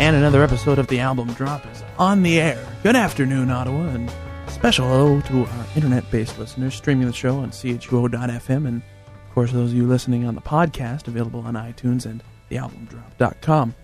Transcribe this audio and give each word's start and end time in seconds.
And 0.00 0.16
another 0.16 0.42
episode 0.42 0.78
of 0.78 0.86
the 0.88 1.00
album 1.00 1.32
drop 1.34 1.64
is 1.72 1.82
on 1.98 2.22
the 2.22 2.38
air. 2.40 2.62
Good 2.82 2.96
afternoon, 2.96 3.50
Ottawa, 3.50 3.86
and 3.88 4.10
special 4.48 4.86
hello 4.86 5.20
to 5.22 5.44
our 5.46 5.66
internet-based 5.76 6.38
listeners 6.38 6.74
streaming 6.74 7.06
the 7.06 7.12
show 7.12 7.38
on 7.38 7.50
chuo.fm, 7.50 8.66
and 8.66 8.82
of 8.82 9.34
course 9.34 9.52
those 9.52 9.70
of 9.70 9.76
you 9.76 9.86
listening 9.86 10.26
on 10.26 10.34
the 10.34 10.40
podcast 10.42 11.08
available 11.08 11.40
on 11.40 11.54
iTunes 11.54 12.04
and 12.04 12.22
thealbumdrop.com. 12.50 13.74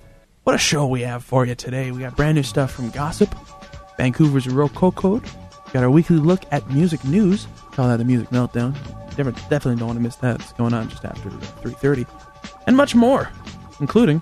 What 0.45 0.55
a 0.55 0.59
show 0.59 0.87
we 0.89 1.01
have 1.03 1.25
for 1.25 1.47
you 1.47 1.55
today! 1.55 1.91
We 1.91 2.01
got 2.01 2.17
brand 2.17 2.35
new 2.35 2.43
stuff 2.43 2.73
from 2.73 2.91
Gossip, 2.91 3.35
Vancouver's 3.97 4.47
Rococo, 4.47 4.91
code. 5.21 5.25
got 5.73 5.85
our 5.85 5.91
weekly 5.91 6.17
look 6.17 6.43
at 6.51 6.69
music 6.71 7.03
news. 7.05 7.47
Call 7.73 7.89
that 7.89 7.97
the 7.97 8.05
Music 8.05 8.29
Meltdown. 8.29 8.75
Definitely 9.17 9.77
don't 9.77 9.87
want 9.87 9.99
to 9.99 10.03
miss 10.03 10.17
that. 10.17 10.41
It's 10.41 10.53
going 10.55 10.75
on 10.75 10.89
just 10.91 11.05
after 11.05 11.31
3:30, 11.31 12.07
and 12.67 12.77
much 12.77 12.95
more, 12.95 13.31
including 13.81 14.21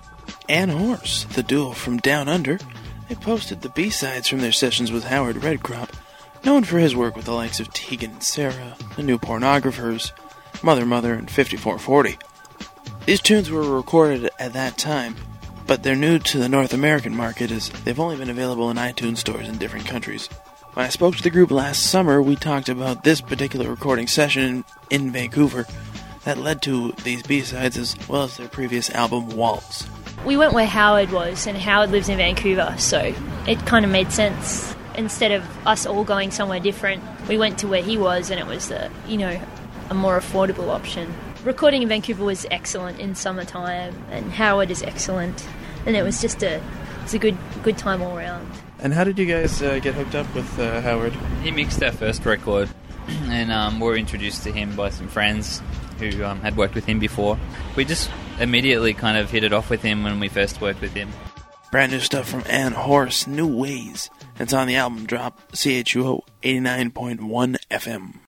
Ann 0.48 0.70
Horse, 0.70 1.24
the 1.24 1.42
duo 1.42 1.72
from 1.72 1.98
Down 1.98 2.26
Under, 2.26 2.58
they 3.08 3.14
posted 3.14 3.60
the 3.60 3.68
B-sides 3.68 4.28
from 4.28 4.40
their 4.40 4.52
sessions 4.52 4.90
with 4.90 5.04
Howard 5.04 5.36
Redekopp, 5.36 5.90
known 6.42 6.64
for 6.64 6.78
his 6.78 6.96
work 6.96 7.16
with 7.16 7.26
the 7.26 7.34
likes 7.34 7.60
of 7.60 7.72
Tegan 7.74 8.12
and 8.12 8.22
Sara, 8.22 8.74
The 8.96 9.02
New 9.02 9.18
Pornographers, 9.18 10.12
Mother 10.62 10.86
Mother, 10.86 11.12
and 11.12 11.30
5440. 11.30 12.18
These 13.04 13.20
tunes 13.20 13.50
were 13.50 13.76
recorded 13.76 14.30
at 14.38 14.54
that 14.54 14.78
time, 14.78 15.16
but 15.66 15.82
they're 15.82 15.94
new 15.94 16.18
to 16.18 16.38
the 16.38 16.48
North 16.48 16.72
American 16.72 17.14
market 17.14 17.50
as 17.50 17.68
they've 17.68 18.00
only 18.00 18.16
been 18.16 18.30
available 18.30 18.70
in 18.70 18.78
iTunes 18.78 19.18
stores 19.18 19.48
in 19.48 19.58
different 19.58 19.86
countries. 19.86 20.28
When 20.72 20.86
I 20.86 20.88
spoke 20.88 21.16
to 21.16 21.22
the 21.22 21.30
group 21.30 21.50
last 21.50 21.82
summer, 21.82 22.22
we 22.22 22.36
talked 22.36 22.70
about 22.70 23.04
this 23.04 23.20
particular 23.20 23.68
recording 23.68 24.06
session 24.06 24.64
in, 24.90 25.02
in 25.02 25.12
Vancouver 25.12 25.66
that 26.24 26.38
led 26.38 26.62
to 26.62 26.92
these 27.04 27.22
B-sides 27.22 27.76
as 27.76 27.96
well 28.08 28.22
as 28.22 28.38
their 28.38 28.48
previous 28.48 28.88
album 28.90 29.28
Waltz. 29.30 29.86
We 30.24 30.36
went 30.36 30.52
where 30.52 30.66
Howard 30.66 31.10
was, 31.10 31.46
and 31.46 31.56
Howard 31.56 31.90
lives 31.90 32.08
in 32.08 32.18
Vancouver, 32.18 32.74
so 32.78 33.14
it 33.46 33.58
kind 33.66 33.84
of 33.84 33.90
made 33.90 34.12
sense. 34.12 34.74
Instead 34.94 35.30
of 35.30 35.44
us 35.66 35.86
all 35.86 36.04
going 36.04 36.30
somewhere 36.30 36.60
different, 36.60 37.02
we 37.28 37.38
went 37.38 37.58
to 37.58 37.68
where 37.68 37.82
he 37.82 37.96
was, 37.96 38.30
and 38.30 38.40
it 38.40 38.46
was 38.46 38.68
the 38.68 38.90
you 39.06 39.16
know 39.16 39.40
a 39.90 39.94
more 39.94 40.18
affordable 40.18 40.68
option. 40.68 41.12
Recording 41.44 41.82
in 41.82 41.88
Vancouver 41.88 42.24
was 42.24 42.46
excellent 42.50 42.98
in 42.98 43.14
summertime, 43.14 43.94
and 44.10 44.32
Howard 44.32 44.70
is 44.70 44.82
excellent, 44.82 45.46
and 45.86 45.96
it 45.96 46.02
was 46.02 46.20
just 46.20 46.42
a 46.42 46.60
it's 47.04 47.14
a 47.14 47.18
good 47.18 47.38
good 47.62 47.78
time 47.78 48.02
all 48.02 48.16
around. 48.18 48.50
And 48.80 48.92
how 48.92 49.04
did 49.04 49.18
you 49.18 49.26
guys 49.26 49.62
uh, 49.62 49.78
get 49.78 49.94
hooked 49.94 50.14
up 50.14 50.32
with 50.34 50.58
uh, 50.58 50.80
Howard? 50.82 51.12
He 51.42 51.50
mixed 51.50 51.82
our 51.82 51.92
first 51.92 52.26
record, 52.26 52.68
and 53.08 53.50
um, 53.50 53.80
we 53.80 53.86
were 53.86 53.96
introduced 53.96 54.42
to 54.42 54.52
him 54.52 54.74
by 54.76 54.90
some 54.90 55.08
friends 55.08 55.62
who 55.98 56.24
um, 56.24 56.40
had 56.40 56.56
worked 56.56 56.74
with 56.74 56.84
him 56.84 56.98
before. 56.98 57.38
We 57.76 57.84
just 57.84 58.10
immediately 58.40 58.94
kind 58.94 59.16
of 59.18 59.30
hit 59.30 59.44
it 59.44 59.52
off 59.52 59.70
with 59.70 59.82
him 59.82 60.02
when 60.02 60.20
we 60.20 60.28
first 60.28 60.60
worked 60.60 60.80
with 60.80 60.94
him. 60.94 61.10
Brand 61.70 61.92
new 61.92 62.00
stuff 62.00 62.28
from 62.28 62.44
Ann 62.46 62.72
Horse, 62.72 63.26
New 63.26 63.46
Ways. 63.46 64.08
It's 64.38 64.52
on 64.52 64.68
the 64.68 64.76
album 64.76 65.04
drop, 65.04 65.52
CHUO 65.52 66.22
89.1 66.42 67.56
FM. 67.70 68.27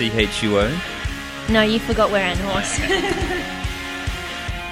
And 0.00 0.12
you're 0.12 0.60
on 0.62 0.68
CHUO. 0.72 1.50
No, 1.50 1.62
you 1.62 1.78
forgot 1.80 2.10
we're 2.10 2.18
Ann 2.18 2.36
Horse. 2.38 2.76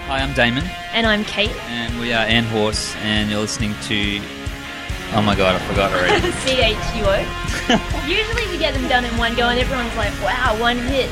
Hi, 0.07 0.21
I'm 0.21 0.33
Damon, 0.33 0.65
and 0.93 1.07
I'm 1.07 1.25
Kate. 1.25 1.55
and 1.69 1.99
we 2.01 2.13
are 2.13 2.25
Ann 2.25 2.45
Horse, 2.45 2.95
and 2.97 3.31
you're 3.31 3.41
listening 3.41 3.75
to. 3.85 4.21
Oh 5.15 5.23
my 5.23 5.35
god, 5.35 5.55
I 5.61 5.65
forgot 5.67 5.93
already. 5.93 6.21
CHUO. 6.47 8.09
Usually 8.09 8.47
we 8.53 8.59
get 8.59 8.75
them 8.75 8.89
done 8.89 9.05
in 9.05 9.17
one 9.19 9.35
go, 9.37 9.49
and 9.49 9.59
everyone's 9.59 9.95
like, 9.97 10.13
wow, 10.23 10.57
one 10.61 10.79
hit. 10.79 11.11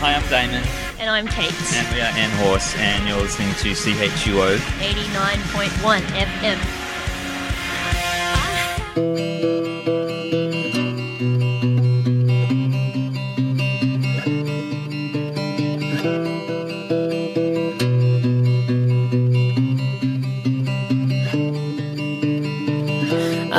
Hi, 0.00 0.14
I'm 0.14 0.26
Damon, 0.28 0.62
And 1.00 1.10
I'm 1.10 1.26
Kate. 1.26 1.52
and 1.74 1.94
we 1.94 2.00
are 2.00 2.12
Ann 2.16 2.30
Horse, 2.46 2.74
and 2.76 3.06
you're 3.08 3.18
listening 3.20 3.50
to 3.56 3.72
CHUO. 3.72 4.56
89.1 4.56 6.00
FM. 6.00 6.77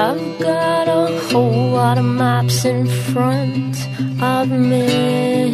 I've 0.10 0.40
got 0.40 0.88
a 0.88 1.20
whole 1.30 1.70
lot 1.70 2.00
of 2.00 2.04
maps 2.04 2.66
in 2.66 2.88
front 2.88 3.78
of 4.20 4.50
me, 4.50 5.46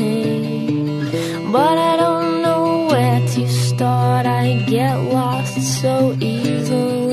but 1.52 1.78
I 1.78 1.98
don't 1.98 2.42
know 2.42 2.88
where 2.90 3.20
to 3.20 3.50
start. 3.50 4.26
I 4.26 4.64
get 4.66 4.96
lost 4.96 5.82
so 5.82 6.16
easily. 6.22 7.05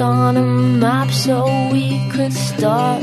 On 0.00 0.36
a 0.36 0.42
map, 0.42 1.10
so 1.10 1.46
we 1.72 2.00
could 2.10 2.32
start 2.32 2.93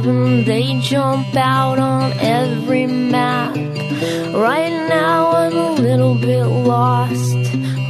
they 0.00 0.78
jump 0.80 1.34
out 1.36 1.78
on 1.78 2.12
every 2.18 2.86
map. 2.86 3.56
Right 3.56 4.72
now, 4.88 5.30
I'm 5.30 5.56
a 5.56 5.72
little 5.72 6.14
bit 6.14 6.44
lost. 6.44 7.34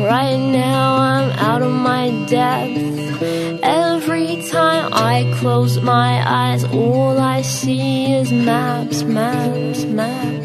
Right 0.00 0.36
now, 0.36 0.96
I'm 0.96 1.30
out 1.32 1.62
of 1.62 1.72
my 1.72 2.10
depth. 2.26 3.22
Every 3.62 4.42
time 4.50 4.92
I 4.92 5.30
close 5.40 5.80
my 5.80 6.22
eyes, 6.26 6.64
all 6.64 7.18
I 7.18 7.42
see 7.42 8.14
is 8.14 8.32
maps, 8.32 9.02
maps, 9.02 9.84
maps. 9.84 10.37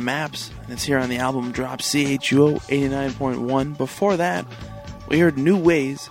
Maps, 0.00 0.50
and 0.64 0.72
it's 0.72 0.84
here 0.84 0.98
on 0.98 1.08
the 1.08 1.18
album 1.18 1.52
drop 1.52 1.80
CHUO 1.80 2.60
89.1. 2.68 3.76
Before 3.76 4.16
that, 4.16 4.46
we 5.08 5.18
heard 5.18 5.38
New 5.38 5.56
Ways. 5.56 6.10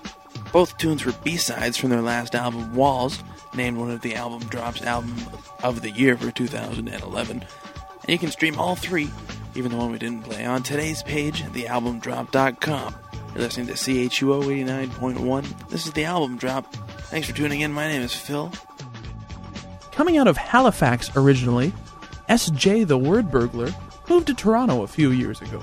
Both 0.51 0.77
tunes 0.77 1.05
were 1.05 1.13
B-sides 1.23 1.77
from 1.77 1.89
their 1.89 2.01
last 2.01 2.35
album, 2.35 2.73
Walls, 2.75 3.23
named 3.53 3.77
one 3.77 3.91
of 3.91 4.01
the 4.01 4.15
album 4.15 4.47
drops 4.47 4.81
album 4.81 5.15
of 5.63 5.81
the 5.81 5.91
year 5.91 6.17
for 6.17 6.31
2011. 6.31 7.43
And 8.01 8.09
you 8.09 8.17
can 8.17 8.31
stream 8.31 8.57
all 8.57 8.75
three, 8.75 9.09
even 9.55 9.71
the 9.71 9.77
one 9.77 9.91
we 9.91 9.99
didn't 9.99 10.23
play, 10.23 10.45
on 10.45 10.63
today's 10.63 11.03
page 11.03 11.43
at 11.43 11.51
thealbumdrop.com. 11.51 12.95
You're 13.33 13.43
listening 13.43 13.67
to 13.67 13.73
CHUO 13.73 14.43
89.1. 14.43 15.69
This 15.69 15.85
is 15.85 15.93
the 15.93 16.05
album 16.05 16.37
drop. 16.37 16.73
Thanks 17.09 17.27
for 17.27 17.35
tuning 17.35 17.61
in. 17.61 17.71
My 17.71 17.87
name 17.87 18.01
is 18.01 18.13
Phil. 18.13 18.51
Coming 19.91 20.17
out 20.17 20.27
of 20.27 20.37
Halifax 20.37 21.11
originally, 21.15 21.73
S.J. 22.29 22.83
the 22.83 22.97
Word 22.97 23.31
Burglar 23.31 23.73
moved 24.07 24.27
to 24.27 24.35
Toronto 24.35 24.83
a 24.83 24.87
few 24.87 25.11
years 25.11 25.41
ago. 25.41 25.61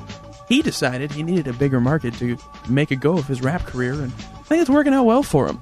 He 0.48 0.62
decided 0.62 1.10
he 1.10 1.22
needed 1.22 1.46
a 1.46 1.52
bigger 1.52 1.80
market 1.80 2.14
to 2.14 2.36
make 2.68 2.90
a 2.90 2.96
go 2.96 3.16
of 3.16 3.26
his 3.26 3.40
rap 3.40 3.62
career, 3.62 3.94
and 3.94 4.12
I 4.34 4.42
think 4.42 4.60
it's 4.60 4.70
working 4.70 4.92
out 4.92 5.04
well 5.04 5.22
for 5.22 5.46
him. 5.46 5.60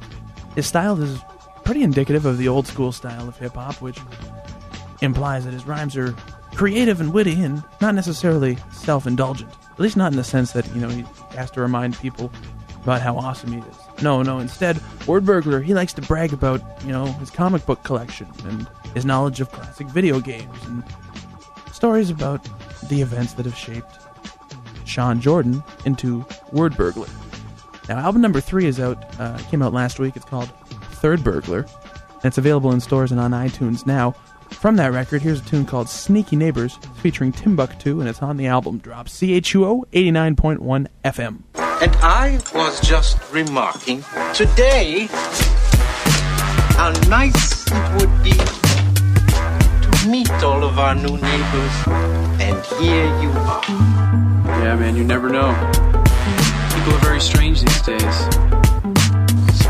His 0.55 0.67
style 0.67 1.01
is 1.01 1.21
pretty 1.65 1.83
indicative 1.83 2.25
of 2.25 2.39
the 2.39 2.49
old 2.49 2.67
school 2.67 2.91
style 2.91 3.29
of 3.29 3.39
hip 3.39 3.55
hop, 3.55 3.83
which 3.83 3.99
implies 5.03 5.45
that 5.45 5.53
his 5.53 5.67
rhymes 5.67 5.97
are 5.97 6.15
creative 6.55 7.01
and 7.01 7.13
witty 7.13 7.43
and 7.43 7.63
not 7.81 7.95
necessarily 7.95 8.57
self 8.73 9.07
indulgent. 9.07 9.51
At 9.73 9.81
least 9.81 9.97
not 9.97 10.13
in 10.13 10.17
the 10.17 10.25
sense 10.25 10.53
that, 10.53 10.67
you 10.75 10.81
know, 10.81 10.89
he 10.89 11.05
has 11.37 11.51
to 11.53 11.61
remind 11.61 11.99
people 11.99 12.31
about 12.83 13.01
how 13.01 13.17
awesome 13.17 13.53
he 13.53 13.59
is. 13.59 14.03
No, 14.03 14.23
no, 14.23 14.39
instead, 14.39 14.81
Word 15.07 15.25
Burglar, 15.25 15.61
he 15.61 15.75
likes 15.75 15.93
to 15.95 16.03
brag 16.03 16.33
about, 16.33 16.61
you 16.85 16.93
know, 16.93 17.07
his 17.07 17.31
comic 17.31 17.65
book 17.67 17.83
collection 17.83 18.29
and 18.45 18.69
his 18.95 19.05
knowledge 19.05 19.41
of 19.41 19.51
classic 19.51 19.87
video 19.89 20.21
games 20.21 20.63
and 20.67 20.85
stories 21.85 22.09
about 22.09 22.43
the 22.89 23.03
events 23.03 23.35
that 23.35 23.45
have 23.45 23.55
shaped 23.55 23.99
Sean 24.87 25.21
Jordan 25.21 25.63
into 25.85 26.25
Word 26.51 26.75
Burglar. 26.79 27.09
Now, 27.91 27.99
album 27.99 28.23
number 28.23 28.41
three 28.41 28.65
is 28.65 28.81
out, 28.81 29.05
uh, 29.21 29.37
came 29.51 29.61
out 29.61 29.75
last 29.75 29.99
week. 29.99 30.17
It's 30.17 30.25
called 30.25 30.49
Third 30.93 31.23
Burglar, 31.23 31.59
and 31.59 32.25
it's 32.25 32.39
available 32.39 32.73
in 32.73 32.81
stores 32.81 33.13
and 33.13 33.21
on 33.21 33.33
iTunes 33.33 33.85
now. 33.85 34.13
From 34.49 34.77
that 34.77 34.95
record, 34.95 35.21
here's 35.21 35.41
a 35.41 35.45
tune 35.45 35.67
called 35.67 35.91
Sneaky 35.91 36.37
Neighbors 36.37 36.79
featuring 37.03 37.33
Timbuktu, 37.33 38.01
and 38.01 38.09
it's 38.09 38.23
on 38.23 38.39
the 38.39 38.47
album 38.47 38.79
drop 38.79 39.07
CHUO 39.09 39.85
89.1 39.93 40.87
FM. 41.05 41.43
And 41.83 41.95
I 41.97 42.41
was 42.55 42.81
just 42.81 43.19
remarking 43.31 44.03
today 44.33 45.09
how 46.79 46.93
nice 47.11 47.67
it 47.71 48.01
would 48.01 48.23
be 48.23 48.64
meet 50.07 50.31
all 50.43 50.65
of 50.65 50.79
our 50.79 50.95
new 50.95 51.17
neighbors. 51.17 51.75
And 52.41 52.65
here 52.81 53.07
you 53.23 53.31
are. 53.31 53.63
Yeah, 54.63 54.77
man, 54.77 54.97
you 54.97 55.05
never 55.05 55.29
know. 55.29 55.53
People 56.75 56.95
are 56.95 57.05
very 57.05 57.21
strange 57.21 57.63
these 57.63 57.83
days. 57.83 58.64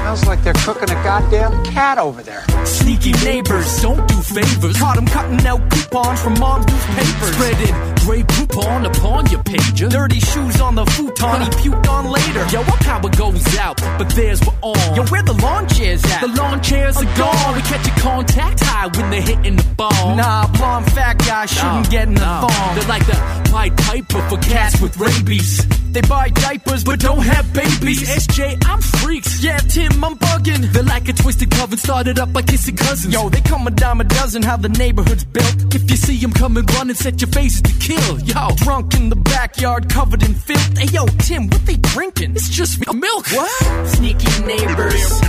Smells 0.04 0.26
like 0.26 0.44
they're 0.44 0.52
cooking 0.52 0.90
a 0.90 1.02
goddamn 1.02 1.64
cat 1.64 1.96
over 1.96 2.22
there. 2.22 2.44
Sneaky 2.66 3.12
neighbors 3.24 3.80
don't 3.80 4.06
do 4.06 4.16
favors. 4.16 4.76
Caught 4.76 4.98
'em 4.98 5.06
cutting 5.06 5.46
out 5.46 5.62
coupons 5.70 6.20
from 6.20 6.38
mom's 6.38 6.66
newspapers. 6.66 7.34
Spreading 7.34 7.74
gray 8.04 8.22
poop 8.22 8.54
on 8.58 8.84
upon 8.84 9.24
your 9.30 9.42
pager. 9.44 9.88
Dirty 9.88 10.20
shoes 10.20 10.60
on 10.60 10.74
the 10.74 10.84
futon 10.92 11.40
he 11.40 11.48
puked 11.62 11.88
on 11.88 12.10
later. 12.10 12.44
Yo, 12.52 12.60
our 12.60 12.76
power 12.88 13.08
goes 13.16 13.56
out, 13.56 13.80
but 13.96 14.10
theirs 14.10 14.40
were 14.44 14.52
on. 14.60 14.94
Yo, 14.94 15.04
where 15.04 15.22
the 15.22 15.32
lawn 15.32 15.66
chairs 15.68 16.04
at? 16.04 16.20
The 16.20 16.28
lawn 16.28 16.60
chairs 16.60 16.98
are 16.98 17.16
gone. 17.16 17.54
We 17.54 17.62
catch 17.62 17.86
a 17.86 18.00
contact 18.02 18.60
high 18.62 18.88
when 18.88 19.08
they're 19.08 19.22
hitting 19.22 19.56
the 19.56 19.64
ball. 19.74 20.16
Nah, 20.16 20.46
blonde 20.48 20.92
fat 20.92 21.16
guys 21.16 21.50
shouldn't 21.50 21.88
get 21.88 22.08
in 22.08 22.14
the 22.14 22.20
no. 22.20 22.46
thong. 22.46 22.74
They're 22.74 22.88
like 22.88 23.06
the 23.06 23.16
Pied 23.50 23.74
Piper 23.78 24.20
for 24.28 24.36
cats 24.36 24.78
with 24.82 24.98
rabies. 24.98 25.66
They 25.94 26.00
buy 26.00 26.28
diapers 26.28 26.82
but 26.82 26.98
don't 26.98 27.22
have 27.22 27.52
babies. 27.52 28.02
SJ, 28.02 28.66
I'm 28.66 28.80
freaks. 28.80 29.40
Yeah, 29.44 29.58
Tim, 29.58 30.04
I'm 30.04 30.18
bugging. 30.18 30.72
They're 30.72 30.82
like 30.82 31.08
a 31.08 31.12
twisted 31.12 31.52
coven 31.52 31.78
started 31.78 32.18
up 32.18 32.32
by 32.32 32.42
kissing 32.42 32.74
cousins. 32.74 33.14
Yo, 33.14 33.28
they 33.28 33.40
come 33.40 33.64
a 33.68 33.70
dime 33.70 34.00
a 34.00 34.04
dozen 34.04 34.42
how 34.42 34.56
the 34.56 34.70
neighborhood's 34.70 35.22
built. 35.22 35.72
If 35.72 35.88
you 35.88 35.96
see 35.96 36.18
them 36.18 36.32
coming, 36.32 36.66
run 36.66 36.90
and 36.90 36.98
set 36.98 37.20
your 37.20 37.30
faces 37.30 37.62
to 37.62 37.72
kill. 37.78 38.18
Yo, 38.22 38.48
drunk 38.56 38.94
in 38.94 39.08
the 39.08 39.14
backyard 39.14 39.88
covered 39.88 40.24
in 40.24 40.34
filth. 40.34 40.76
Hey, 40.76 40.86
yo, 40.86 41.06
Tim, 41.20 41.48
what 41.48 41.64
they 41.64 41.76
drinking? 41.76 42.32
It's 42.32 42.48
just 42.48 42.80
milk. 42.92 43.26
What? 43.30 43.86
Sneaky 43.86 44.42
neighbors. 44.42 45.20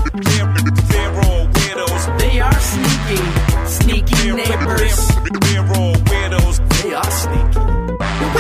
They're 0.89 1.13
all 1.25 1.45
weirdos. 1.45 2.17
They 2.17 2.39
are 2.39 2.59
sneaky. 2.59 3.21
Sneaky 3.67 4.31
neighbors. 4.31 4.97
They're 5.45 5.67
all 5.77 5.93
weirdos. 6.09 6.81
They 6.81 6.93
are 6.95 7.11
sneaky. 7.11 7.64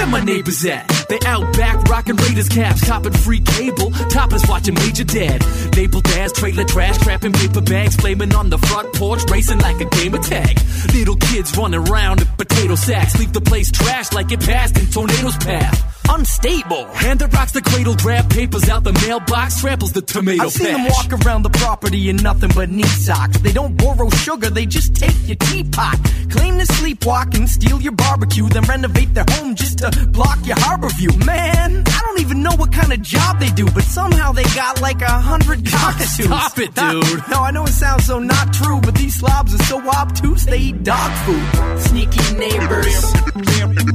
Where 0.05 0.21
my 0.21 0.23
neighbors 0.23 0.63
at? 0.65 0.87
They 1.09 1.17
out 1.25 1.51
back 1.57 1.81
rocking 1.89 2.15
Raiders 2.15 2.47
caps, 2.47 2.85
copping 2.85 3.13
free 3.13 3.39
cable. 3.39 3.89
Toppers 3.89 4.43
watching 4.47 4.75
Major 4.75 5.03
Dad. 5.03 5.43
Label 5.75 5.99
dads, 5.99 6.33
trailer 6.33 6.63
trash, 6.63 6.99
trapping 6.99 7.33
paper 7.33 7.61
bags, 7.61 7.95
flaming 7.95 8.35
on 8.35 8.51
the 8.51 8.59
front 8.59 8.93
porch, 8.93 9.21
racing 9.31 9.57
like 9.59 9.81
a 9.81 9.85
game 9.85 10.13
of 10.13 10.21
tag. 10.21 10.59
Little 10.93 11.15
kids 11.15 11.57
running 11.57 11.87
around 11.87 12.21
in 12.21 12.27
potato 12.37 12.75
sacks, 12.75 13.17
leave 13.17 13.33
the 13.33 13.41
place 13.41 13.71
trashed 13.71 14.13
like 14.13 14.31
it 14.31 14.41
passed 14.41 14.77
in 14.77 14.85
tornado's 14.91 15.37
path. 15.37 15.84
Unstable. 16.09 16.85
Hand 16.93 17.19
that 17.19 17.33
rocks 17.33 17.51
the 17.51 17.61
cradle, 17.61 17.95
grab 17.95 18.29
papers 18.29 18.69
out 18.69 18.83
the 18.83 18.93
mailbox, 18.93 19.61
tramples 19.61 19.91
the 19.91 20.01
tomato 20.01 20.43
I've 20.43 20.51
seen 20.51 20.73
them 20.73 20.85
walk 20.85 21.11
around 21.25 21.43
the 21.43 21.49
property 21.49 22.09
in 22.09 22.17
nothing 22.17 22.51
but 22.55 22.69
knee 22.69 22.83
socks. 22.83 23.37
They 23.39 23.51
don't 23.51 23.75
borrow 23.77 24.09
sugar, 24.09 24.49
they 24.49 24.65
just 24.65 24.95
take 24.95 25.15
your 25.27 25.37
teapot. 25.37 25.97
Claim 26.29 26.57
to 26.57 26.65
sleepwalk 26.65 27.35
and 27.35 27.49
steal 27.49 27.81
your 27.81 27.93
barbecue, 27.93 28.47
then 28.49 28.63
renovate 28.63 29.13
their 29.13 29.25
home 29.29 29.55
just 29.55 29.79
to 29.79 30.07
block 30.07 30.39
your 30.45 30.59
harbor 30.59 30.89
view. 30.89 31.11
Man, 31.25 31.83
I 31.87 31.99
don't 32.01 32.19
even 32.21 32.41
know 32.41 32.55
what 32.55 32.71
kind 32.71 32.91
of 32.93 33.01
job 33.01 33.39
they 33.39 33.49
do, 33.49 33.65
but 33.71 33.83
somehow 33.83 34.31
they 34.31 34.43
got 34.55 34.81
like 34.81 35.01
a 35.01 35.11
hundred 35.11 35.65
cockatoos. 35.65 36.25
Stop 36.25 36.59
it, 36.59 36.73
dude. 36.75 37.23
no, 37.29 37.41
I 37.41 37.51
know 37.51 37.63
it 37.65 37.73
sounds 37.73 38.05
so 38.05 38.19
not 38.19 38.53
true, 38.53 38.79
but 38.81 38.95
these 38.95 39.15
slobs 39.15 39.53
are 39.53 39.63
so 39.63 39.81
obtuse, 39.89 40.45
they 40.45 40.57
eat 40.57 40.83
dog 40.83 41.11
food. 41.25 41.79
Sneaky 41.79 42.35
neighbors. 42.37 43.94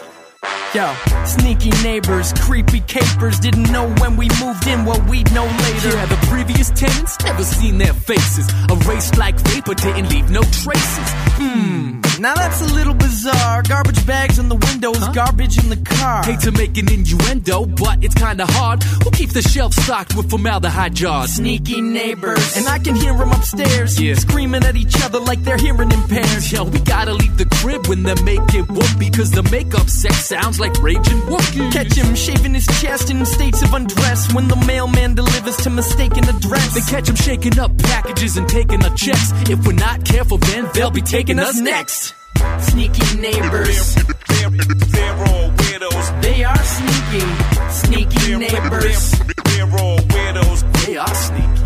Yo, 0.74 0.92
sneaky 1.24 1.70
neighbors, 1.82 2.32
creepy 2.34 2.80
capers, 2.80 3.38
didn't 3.40 3.70
know 3.72 3.88
when 3.94 4.16
we 4.16 4.28
moved 4.40 4.66
in 4.66 4.84
what 4.84 5.08
we'd 5.08 5.32
know 5.32 5.44
later. 5.46 5.88
Yeah, 5.88 6.06
the 6.06 6.26
previous 6.28 6.70
tenants 6.70 7.16
never 7.24 7.44
seen 7.44 7.78
their 7.78 7.94
faces. 7.94 8.46
Erased 8.70 9.16
like 9.16 9.38
vapor, 9.48 9.74
didn't 9.74 10.10
leave 10.10 10.28
no 10.30 10.42
traces. 10.42 11.08
Hmm, 11.38 12.00
now 12.20 12.34
that's 12.34 12.60
a 12.60 12.74
little 12.74 12.94
bizarre. 12.94 13.62
Garbage 13.62 14.06
bags 14.06 14.38
in 14.38 14.48
the 14.48 14.56
windows, 14.56 14.98
garbage 15.14 15.58
in 15.62 15.68
the 15.68 15.76
car. 15.76 16.22
Hate 16.24 16.40
to 16.40 16.52
make 16.52 16.76
an 16.78 16.90
innuendo, 16.92 17.66
but 17.66 18.02
it's 18.04 18.14
kinda 18.14 18.46
hard. 18.46 18.82
Who 19.04 19.10
keeps 19.10 19.32
the 19.34 19.42
shelf 19.42 19.74
stocked 19.74 20.14
with 20.16 20.30
formaldehyde 20.30 20.94
jars? 20.94 21.34
Sneaky 21.34 21.80
neighbors, 21.80 22.56
and 22.56 22.68
I 22.68 22.78
can 22.78 22.94
hear 22.96 23.14
them 23.16 23.32
upstairs, 23.32 24.00
Yeah. 24.00 24.14
screaming 24.14 24.64
at 24.64 24.76
each 24.76 25.00
other 25.02 25.18
like 25.20 25.42
they're 25.44 25.56
hearing 25.58 25.90
impaired. 25.92 26.42
Yo, 26.50 26.64
we 26.64 26.78
gotta 26.80 27.12
leave 27.12 27.36
the 27.36 27.46
crib 27.46 27.86
when 27.86 28.02
they're 28.02 28.22
making 28.22 28.64
whoopee, 28.66 29.10
cause 29.10 29.30
the 29.30 29.42
makeup 29.44 29.88
sex 29.88 30.26
sounds 30.26 30.58
like 30.58 30.74
raging 30.82 31.20
whoopee. 31.26 31.70
Catch 31.70 31.94
him 31.94 32.14
shaving 32.14 32.54
his 32.54 32.66
chest 32.80 33.10
in 33.10 33.24
states 33.26 33.62
of 33.62 33.72
undress 33.74 34.32
when 34.32 34.48
the 34.48 34.56
mailman 34.66 35.14
delivers 35.14 35.56
to 35.58 35.70
mistaken 35.70 36.28
address. 36.28 36.74
They 36.74 36.80
catch 36.82 37.06
them 37.06 37.16
shaking 37.16 37.58
up 37.58 37.76
packages 37.78 38.36
and 38.36 38.48
taking 38.48 38.82
our 38.84 38.94
checks. 38.94 39.32
If 39.48 39.66
we're 39.66 39.72
not 39.72 40.04
careful, 40.04 40.38
then 40.38 40.68
they'll 40.74 40.90
be 40.90 41.02
taking 41.02 41.38
us 41.38 41.56
next. 41.58 42.14
Sneaky 42.60 43.16
neighbors, 43.20 43.94
They're, 43.94 44.50
they're 44.50 45.16
all 45.28 45.50
weirdos. 45.50 46.22
they 46.22 46.44
are 46.44 46.62
sneaky. 46.62 47.24
Sneaky 47.70 48.36
neighbors, 48.36 49.10
They're 49.44 49.64
all 49.80 49.98
weirdos. 49.98 50.60
They 50.86 50.96
are 50.96 51.14
sneaky. 51.14 51.64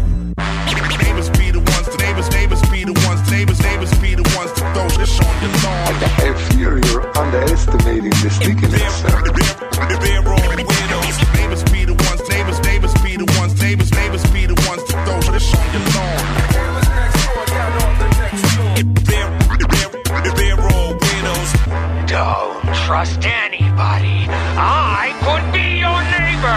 Neighbors 1.05 1.31
be 1.31 1.51
the 1.51 1.59
ones, 1.61 1.87
the 1.89 1.97
neighbors, 1.99 2.31
neighbors 2.31 2.63
be 2.71 2.85
the 2.85 2.93
ones, 3.07 3.21
the 3.29 3.31
neighbors, 3.37 3.61
neighbors 3.63 3.93
be 4.01 4.15
the 4.15 4.23
ones 4.37 4.53
to 4.53 4.61
throw 4.73 4.89
this 4.99 5.21
on 5.21 5.35
your 5.43 5.53
lawn. 5.65 5.95
I 6.23 6.35
fear 6.53 6.79
you're 6.87 7.19
underestimating 7.19 8.11
the 8.23 8.31
sneakiness, 8.31 8.91
sir. 9.03 9.23
They're, 9.89 9.99
they're 9.99 10.33
all 10.33 10.70
trust 23.05 23.25
anybody. 23.25 24.27
I 24.29 25.17
could 25.25 25.53
be 25.55 25.79
your 25.81 26.03
neighbor. 26.13 26.57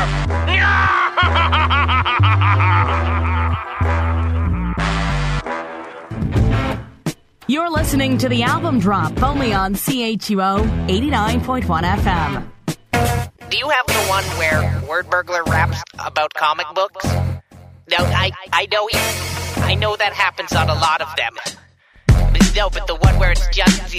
You're 7.47 7.69
listening 7.69 8.17
to 8.17 8.27
the 8.27 8.43
album 8.43 8.79
drop 8.79 9.23
only 9.23 9.53
on 9.53 9.75
CHUO 9.75 10.87
89.1 10.87 11.63
FM. 11.63 12.49
Do 13.49 13.57
you 13.57 13.69
have 13.69 13.87
the 13.87 14.05
one 14.09 14.23
where 14.37 14.81
Word 14.89 15.09
Burglar 15.09 15.43
raps 15.43 15.81
about 16.05 16.33
comic 16.33 16.65
books? 16.75 17.05
No, 17.05 17.99
I 17.99 18.31
I 18.51 18.67
know 18.69 18.87
he, 18.87 18.97
I 19.61 19.75
know 19.75 19.95
that 19.95 20.11
happens 20.11 20.51
on 20.53 20.69
a 20.69 20.75
lot 20.75 21.01
of 21.01 21.07
them. 21.15 21.33
But 22.07 22.53
no, 22.53 22.69
but 22.69 22.87
the 22.87 22.95
one 22.95 23.17
where 23.17 23.31
it's 23.31 23.47
just 23.47 23.95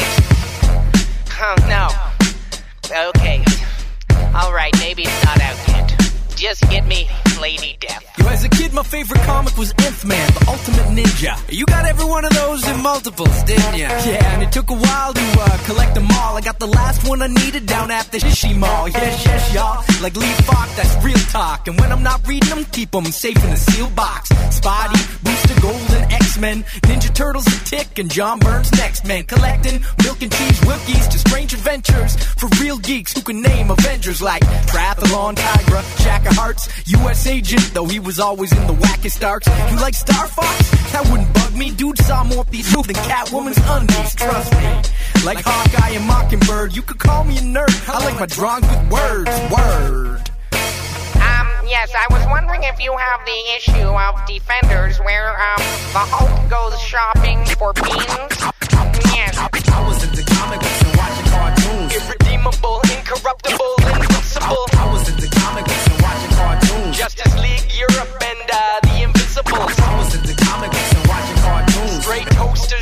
Oh 1.40 1.54
no. 1.68 2.13
Okay. 2.90 3.42
Alright, 4.34 4.76
maybe 4.78 5.02
it's 5.02 5.24
not 5.24 5.40
out 5.40 5.68
yet. 5.68 5.94
Just 6.36 6.62
get 6.70 6.86
me 6.86 7.08
Lady 7.44 7.76
Death. 7.78 8.02
Yo, 8.18 8.26
as 8.28 8.42
a 8.42 8.48
kid, 8.48 8.72
my 8.72 8.82
favorite 8.82 9.20
comic 9.20 9.54
was 9.58 9.74
Nth 9.76 10.02
Man, 10.06 10.26
the 10.32 10.46
Ultimate 10.48 10.88
Ninja. 10.96 11.34
You 11.52 11.66
got 11.66 11.84
every 11.84 12.06
one 12.06 12.24
of 12.24 12.32
those 12.32 12.66
in 12.66 12.80
multiples, 12.82 13.42
didn't 13.42 13.76
ya? 13.76 13.88
Yeah, 14.06 14.32
and 14.32 14.42
it 14.42 14.50
took 14.50 14.70
a 14.70 14.74
while 14.74 15.12
to 15.12 15.26
uh, 15.40 15.58
collect 15.66 15.94
them 15.94 16.08
all. 16.12 16.38
I 16.38 16.40
got 16.40 16.58
the 16.58 16.66
last 16.66 17.06
one 17.06 17.20
I 17.20 17.26
needed 17.26 17.66
down 17.66 17.90
at 17.90 18.10
the 18.10 18.16
Shishi 18.16 18.56
Mall. 18.56 18.88
Yes, 18.88 19.26
yes, 19.26 19.52
y'all. 19.52 19.84
Like 20.00 20.16
Lee 20.16 20.32
Falk, 20.48 20.70
that's 20.74 21.04
real 21.04 21.18
talk. 21.36 21.68
And 21.68 21.78
when 21.78 21.92
I'm 21.92 22.02
not 22.02 22.26
reading 22.26 22.48
them, 22.48 22.64
keep 22.72 22.92
them 22.92 23.04
safe 23.04 23.36
in 23.44 23.50
a 23.50 23.58
sealed 23.58 23.94
box. 23.94 24.30
Spotty, 24.56 25.00
Booster 25.22 25.60
Gold, 25.60 25.90
and 25.90 26.12
X-Men. 26.14 26.62
Ninja 26.88 27.14
Turtles 27.14 27.46
and 27.46 27.66
Tick, 27.66 27.98
and 27.98 28.10
John 28.10 28.38
Burns 28.38 28.72
next, 28.72 29.04
man. 29.04 29.24
Collecting 29.24 29.82
milk 30.02 30.22
and 30.22 30.32
cheese 30.32 30.60
wookies 30.60 31.10
to 31.10 31.18
strange 31.18 31.52
adventures 31.52 32.16
for 32.40 32.48
real 32.62 32.78
geeks 32.78 33.12
who 33.12 33.20
can 33.20 33.42
name 33.42 33.70
Avengers 33.70 34.22
like 34.22 34.42
Triathlon 34.70 35.34
Tigra, 35.34 36.04
Jack 36.04 36.24
of 36.24 36.34
Hearts, 36.36 36.68
U.S. 36.86 37.26
Agent, 37.34 37.74
though 37.74 37.86
he 37.86 37.98
was 37.98 38.20
always 38.20 38.52
in 38.52 38.64
the 38.68 38.74
wackest 38.74 39.26
arcs. 39.26 39.48
You 39.68 39.76
like 39.80 39.94
Star 39.94 40.28
Fox? 40.28 40.70
That 40.92 41.04
wouldn't 41.10 41.34
bug 41.34 41.52
me. 41.56 41.72
Dude 41.72 41.98
saw 41.98 42.22
more 42.22 42.42
of 42.42 42.50
these 42.52 42.72
moves 42.72 42.86
than 42.86 42.94
Catwoman's 43.10 43.58
undies, 43.58 44.14
trust 44.14 44.52
me. 44.54 45.26
Like 45.26 45.42
Hawkeye 45.42 45.98
and 45.98 46.06
Mockingbird, 46.06 46.76
you 46.76 46.82
could 46.82 47.00
call 47.00 47.24
me 47.24 47.38
a 47.38 47.40
nerd. 47.40 47.74
I 47.88 48.04
like 48.04 48.20
my 48.20 48.26
drawings 48.26 48.68
with 48.70 48.86
words, 48.88 49.34
word. 49.50 50.22
Um, 51.18 51.48
yes, 51.66 51.90
I 51.90 52.06
was 52.14 52.24
wondering 52.30 52.62
if 52.62 52.78
you 52.78 52.94
have 52.96 53.20
the 53.26 53.40
issue 53.58 53.90
of 53.90 54.14
Defenders 54.30 54.98
where, 55.00 55.34
um, 55.34 55.62
the 55.90 56.06
Hulk 56.06 56.30
goes 56.48 56.78
shopping 56.78 57.42
for 57.58 57.72
beans? 57.82 58.30
Yes. 59.10 59.34
I 59.36 59.82
was 59.88 59.98
into 60.06 60.22
comic 60.22 60.60
books 60.60 60.82
and 60.86 60.94
watching 60.94 61.26
cartoons. 61.34 61.90
Irredeemable, 61.98 62.78
incorruptible, 62.94 63.63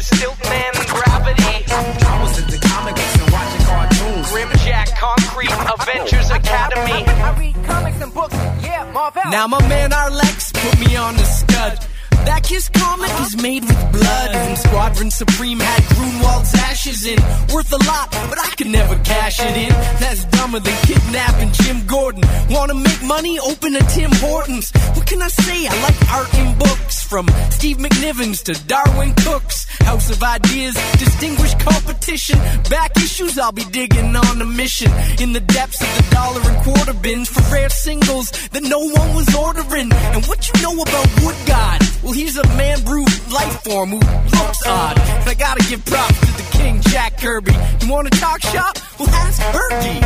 Straight 0.00 0.02
toasters, 0.02 0.20
Stiltman, 0.20 0.72
Gravity. 0.88 1.64
I 1.68 2.22
was 2.22 2.38
into 2.38 2.58
comic 2.68 2.94
books 2.96 3.14
and 3.20 3.32
watching 3.32 3.66
cartoons. 3.66 4.26
Grimjack, 4.30 4.96
Concrete, 4.96 5.52
Avengers 5.52 6.30
Academy. 6.30 7.04
I 7.06 7.38
read 7.38 7.64
comics 7.64 8.00
and 8.00 8.14
books, 8.14 8.34
yeah, 8.62 8.90
Marvel. 8.92 9.22
Now 9.30 9.46
my 9.46 9.66
man 9.68 9.90
Arlex 9.90 10.52
put 10.52 10.78
me 10.80 10.96
on 10.96 11.16
the 11.16 11.24
scud. 11.24 11.86
That 12.26 12.42
Kiss 12.44 12.68
comic 12.68 13.10
is 13.20 13.36
made 13.42 13.64
with 13.64 13.92
blood. 13.92 14.30
And 14.34 14.58
Squadron 14.58 15.10
Supreme 15.10 15.60
had 15.60 15.82
Gruenwald's 15.94 16.54
ashes 16.54 17.06
in. 17.06 17.18
Worth 17.54 17.72
a 17.72 17.82
lot, 17.86 18.10
but 18.30 18.38
I 18.38 18.48
could 18.56 18.68
never 18.68 18.96
cash 19.04 19.40
it 19.40 19.56
in. 19.56 19.72
That's 20.00 20.24
dumber 20.26 20.60
than 20.60 20.76
kidnapping 20.82 21.52
Jim 21.52 21.86
Gordon. 21.86 22.22
Wanna 22.50 22.74
make 22.74 23.02
money? 23.02 23.38
Open 23.40 23.76
a 23.76 23.80
Tim 23.80 24.10
Hortons. 24.14 24.70
What 24.94 25.06
can 25.06 25.22
I 25.22 25.28
say? 25.28 25.66
I 25.66 25.74
like 25.82 26.12
art 26.12 26.34
in 26.34 26.58
books. 26.58 27.02
From 27.02 27.28
Steve 27.50 27.76
McNivens 27.76 28.42
to 28.44 28.54
Darwyn 28.66 29.14
Cookes. 29.24 29.66
House 29.80 30.10
of 30.10 30.22
Ideas, 30.22 30.74
distinguished 30.98 31.58
competition. 31.60 32.38
Back 32.70 32.96
issues, 32.96 33.38
I'll 33.38 33.52
be 33.52 33.64
digging 33.64 34.14
on 34.16 34.40
a 34.40 34.46
mission. 34.46 34.90
In 35.20 35.32
the 35.32 35.40
depths 35.40 35.80
of 35.82 35.90
the 35.96 36.14
dollar 36.14 36.40
and 36.40 36.64
quarter 36.64 36.94
bins 36.94 37.28
for 37.28 37.42
rare 37.52 37.68
singles 37.68 38.30
that 38.52 38.62
no 38.62 38.78
one 38.78 39.14
was 39.14 39.34
ordering. 39.34 39.92
And 39.92 40.24
what 40.26 40.48
you 40.48 40.62
know 40.62 40.80
about 40.80 41.06
Wood 41.22 41.36
God? 41.46 41.80
Well, 42.02 42.11
he's 42.12 42.36
a 42.36 42.46
man 42.56 42.82
brewed 42.84 43.08
life 43.32 43.62
form 43.62 43.90
who 43.90 43.98
looks 43.98 44.66
odd. 44.66 44.96
But 44.96 45.28
I 45.28 45.34
gotta 45.34 45.64
give 45.68 45.84
props 45.84 46.18
to 46.20 46.26
the 46.26 46.48
King 46.52 46.80
Jack 46.82 47.18
Kirby. 47.18 47.52
You 47.80 47.90
wanna 47.90 48.10
talk 48.10 48.40
shop? 48.42 48.76
Well, 48.98 49.08
ask 49.10 49.40
Bergie. 49.52 50.02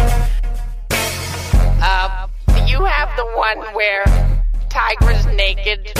Uh, 1.83 2.27
you 2.67 2.85
have 2.85 3.11
the 3.17 3.27
one 3.35 3.59
where 3.75 4.05
Tiger's 4.69 5.27
naked? 5.37 5.93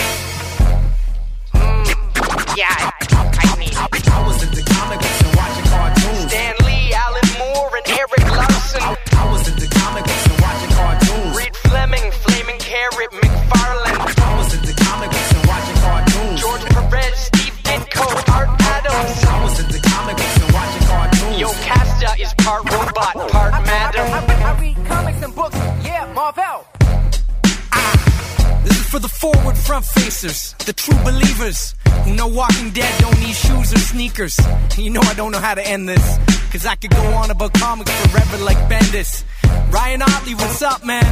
You 34.17 34.89
know 34.89 35.01
I 35.01 35.13
don't 35.13 35.31
know 35.31 35.37
how 35.37 35.53
to 35.53 35.61
end 35.61 35.87
this, 35.87 36.17
cause 36.51 36.65
I 36.65 36.73
could 36.73 36.89
go 36.89 37.03
on 37.13 37.29
about 37.29 37.53
comics 37.53 37.91
forever 38.07 38.43
like 38.43 38.57
Bendis. 38.67 39.23
Ryan 39.71 40.01
Ottley, 40.01 40.33
what's 40.33 40.59
up, 40.63 40.83
man? 40.83 41.05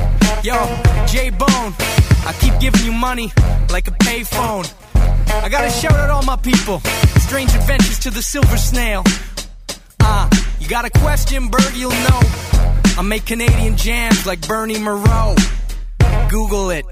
Yo, 0.44 0.56
J 1.06 1.30
Bone, 1.30 1.76
I 2.26 2.36
keep 2.40 2.60
giving 2.60 2.84
you 2.84 2.92
money 2.92 3.32
like 3.70 3.88
a 3.88 3.92
payphone. 3.92 4.66
I 5.44 5.50
gotta 5.50 5.70
shout 5.70 5.94
out 5.94 6.10
all 6.10 6.24
my 6.24 6.36
people. 6.36 6.80
Strange 7.20 7.54
adventures 7.54 8.00
to 8.00 8.10
the 8.10 8.24
silver 8.24 8.58
snail. 8.58 9.04
Ah, 10.02 10.28
uh, 10.28 10.36
you 10.60 10.68
got 10.68 10.86
a 10.86 10.90
question, 10.90 11.50
Bird, 11.50 11.76
you'll 11.76 11.92
know. 11.92 12.22
I 12.98 13.04
make 13.04 13.28
Canadian 13.28 13.78
jams 13.78 14.26
like 14.26 14.48
Bernie 14.48 14.78
Mireault. 14.78 15.38
Google 16.32 16.72
it. 16.72 16.86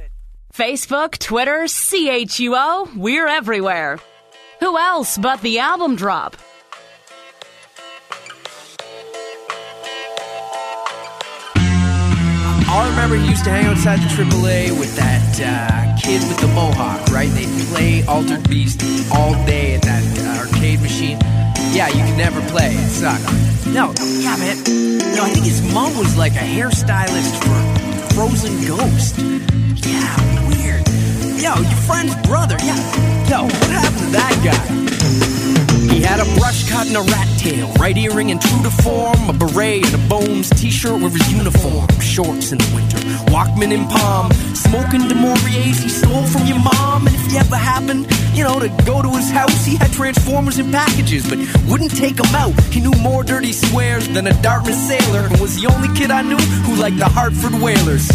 Facebook, 0.54 1.18
Twitter, 1.18 1.64
CHUO, 1.64 2.96
we're 2.98 3.28
everywhere. 3.28 3.98
Who 4.60 4.78
else 4.78 5.18
but 5.18 5.42
the 5.42 5.60
album 5.60 5.96
drop? 5.96 6.38
I 12.76 12.90
remember 12.90 13.16
he 13.16 13.30
used 13.30 13.44
to 13.44 13.50
hang 13.52 13.66
outside 13.66 14.00
the 14.00 14.10
AAA 14.10 14.78
with 14.80 14.96
that 14.96 15.40
uh, 15.40 16.02
kid 16.02 16.22
with 16.28 16.40
the 16.40 16.48
mohawk, 16.48 17.06
right? 17.10 17.30
They'd 17.30 17.48
play 17.68 18.04
Altered 18.08 18.50
Beast 18.50 18.82
all 19.14 19.34
day 19.46 19.76
at 19.76 19.84
that 19.84 20.04
uh, 20.20 20.48
arcade 20.48 20.82
machine. 20.82 21.20
Yeah, 21.72 21.90
you 21.90 22.04
could 22.04 22.18
never 22.18 22.42
play. 22.50 22.74
It 22.74 22.90
sucked. 22.90 23.24
No, 23.68 23.94
yeah, 24.20 24.36
man. 24.38 24.58
No, 25.16 25.24
I 25.24 25.30
think 25.30 25.46
his 25.46 25.62
mom 25.74 25.96
was 25.98 26.18
like 26.18 26.34
a 26.34 26.46
hairstylist 26.46 27.38
for 27.44 28.14
Frozen 28.16 28.66
Ghost. 28.66 29.18
Yeah, 29.86 30.50
weird. 30.50 30.88
Yo, 31.42 31.54
your 31.54 31.82
friend's 31.86 32.16
brother. 32.28 32.58
Yeah. 32.64 32.78
Yo, 33.30 33.48
that 34.14 34.34
guy? 34.46 34.94
He 35.94 36.02
had 36.02 36.20
a 36.20 36.26
brush 36.40 36.70
cut 36.70 36.88
and 36.88 36.98
a 36.98 37.02
rat 37.02 37.28
tail, 37.38 37.72
right 37.74 37.98
earring 37.98 38.32
and 38.32 38.42
true 38.42 38.64
to 38.64 38.70
form, 38.70 39.30
a 39.30 39.34
beret 39.34 39.86
and 39.86 39.96
a 39.96 40.08
Bones 40.08 40.50
t-shirt 40.50 41.02
with 41.02 41.14
his 41.14 41.34
uniform, 41.34 41.88
shorts 42.00 42.52
in 42.52 42.58
the 42.58 42.72
winter, 42.74 42.98
Walkman 43.32 43.72
in 43.72 43.86
palm, 43.88 44.32
smoking 44.54 45.08
du 45.08 45.16
Mauriers 45.16 45.82
he 45.82 45.90
stole 45.90 46.24
from 46.28 46.46
your 46.46 46.60
mom, 46.60 47.08
and 47.08 47.16
if 47.16 47.32
you 47.32 47.40
ever 47.40 47.56
happened, 47.56 48.08
you 48.34 48.44
know, 48.44 48.60
to 48.60 48.70
go 48.86 49.02
to 49.02 49.10
his 49.10 49.30
house, 49.30 49.66
he 49.66 49.76
had 49.76 49.92
Transformers 49.92 50.58
in 50.60 50.72
packages, 50.72 51.28
but 51.30 51.38
wouldn't 51.70 51.96
take 51.96 52.16
them 52.16 52.34
out. 52.36 52.54
He 52.72 52.80
knew 52.80 52.94
more 53.02 53.24
dirty 53.24 53.52
swears 53.52 54.08
than 54.08 54.28
a 54.28 54.42
Dartmouth 54.42 54.76
sailor, 54.76 55.28
and 55.28 55.40
was 55.40 55.60
the 55.60 55.68
only 55.68 55.94
kid 55.98 56.12
I 56.12 56.22
knew 56.22 56.38
who 56.66 56.76
liked 56.76 56.98
the 56.98 57.10
Hartford 57.10 57.54
Whalers. 57.62 58.08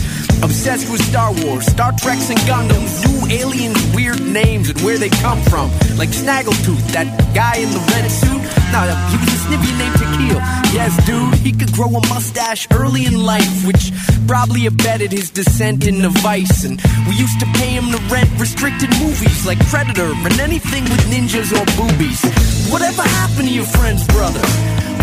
Obsessed 0.49 0.91
with 0.91 1.05
Star 1.05 1.31
Wars, 1.45 1.67
Star 1.67 1.93
Treks, 1.93 2.31
and 2.31 2.39
Gundams. 2.49 3.05
New 3.05 3.37
aliens' 3.37 3.85
weird 3.95 4.19
names 4.25 4.71
and 4.71 4.81
where 4.81 4.97
they 4.97 5.11
come 5.11 5.43
from. 5.43 5.69
Like 6.01 6.09
Snaggletooth, 6.09 6.81
that 6.97 7.05
guy 7.35 7.61
in 7.61 7.69
the 7.69 7.79
red 7.93 8.09
suit. 8.09 8.41
Nah, 8.73 8.89
he 9.13 9.21
was 9.21 9.29
a 9.29 9.39
snippy 9.45 9.69
named 9.77 9.97
Tequil. 10.01 10.41
Yes, 10.73 10.97
dude, 11.05 11.35
he 11.45 11.53
could 11.53 11.71
grow 11.73 11.89
a 11.89 12.01
mustache 12.09 12.67
early 12.73 13.05
in 13.05 13.13
life, 13.13 13.67
which 13.67 13.93
probably 14.27 14.65
abetted 14.65 15.13
his 15.13 15.29
descent 15.29 15.87
into 15.87 16.09
vice. 16.25 16.65
And 16.65 16.81
we 17.07 17.15
used 17.17 17.39
to 17.41 17.47
pay 17.61 17.77
him 17.77 17.93
to 17.93 17.99
rent 18.09 18.31
restricted 18.41 18.89
movies 19.05 19.45
like 19.45 19.61
Predator 19.69 20.17
and 20.17 20.41
anything 20.41 20.85
with 20.85 21.05
ninjas 21.13 21.53
or 21.53 21.69
boobies. 21.77 22.25
Whatever 22.73 23.03
happened 23.03 23.49
to 23.49 23.55
your 23.55 23.69
friend's 23.69 24.07
brother? 24.09 24.41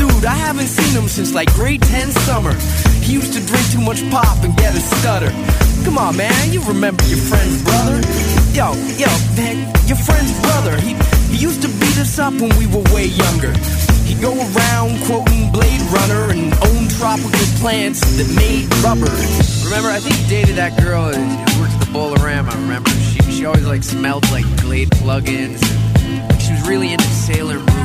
Dude, 0.01 0.25
I 0.25 0.33
haven't 0.33 0.73
seen 0.73 0.99
him 0.99 1.07
since 1.07 1.35
like 1.35 1.53
grade 1.53 1.83
10 1.83 2.11
summer. 2.25 2.57
He 3.05 3.13
used 3.13 3.33
to 3.33 3.45
drink 3.45 3.69
too 3.71 3.81
much 3.81 4.01
pop 4.09 4.43
and 4.43 4.57
get 4.57 4.73
a 4.73 4.79
stutter. 4.79 5.29
Come 5.85 5.99
on, 5.99 6.17
man, 6.17 6.51
you 6.51 6.59
remember 6.63 7.03
your 7.03 7.19
friend's 7.19 7.61
brother? 7.61 8.01
Yo, 8.49 8.73
yo, 8.97 9.05
man, 9.37 9.71
your 9.85 9.97
friend's 9.97 10.33
brother. 10.41 10.75
He, 10.81 10.95
he 11.29 11.37
used 11.37 11.61
to 11.61 11.67
beat 11.67 11.99
us 11.99 12.17
up 12.17 12.33
when 12.33 12.49
we 12.57 12.65
were 12.65 12.81
way 12.95 13.05
younger. 13.05 13.53
He'd 14.09 14.19
go 14.21 14.33
around 14.33 15.05
quoting 15.05 15.51
Blade 15.51 15.81
Runner 15.93 16.33
and 16.33 16.51
own 16.65 16.87
tropical 16.97 17.45
plants 17.61 18.01
that 18.17 18.27
made 18.33 18.65
rubber. 18.81 19.13
Remember, 19.65 19.89
I 19.93 19.99
think 19.99 20.15
he 20.15 20.27
dated 20.27 20.55
that 20.55 20.75
girl 20.81 21.13
who 21.13 21.61
worked 21.61 21.73
at 21.73 21.81
the 21.81 21.91
Bolorama. 21.93 22.53
Remember, 22.53 22.89
she 22.89 23.19
she 23.31 23.45
always 23.45 23.67
like 23.67 23.83
smelled 23.83 24.27
like 24.31 24.45
Glade 24.61 24.89
plugins. 24.89 25.61
She 26.41 26.53
was 26.53 26.67
really 26.67 26.91
into 26.91 27.05
Sailor 27.05 27.59
Moon. 27.59 27.84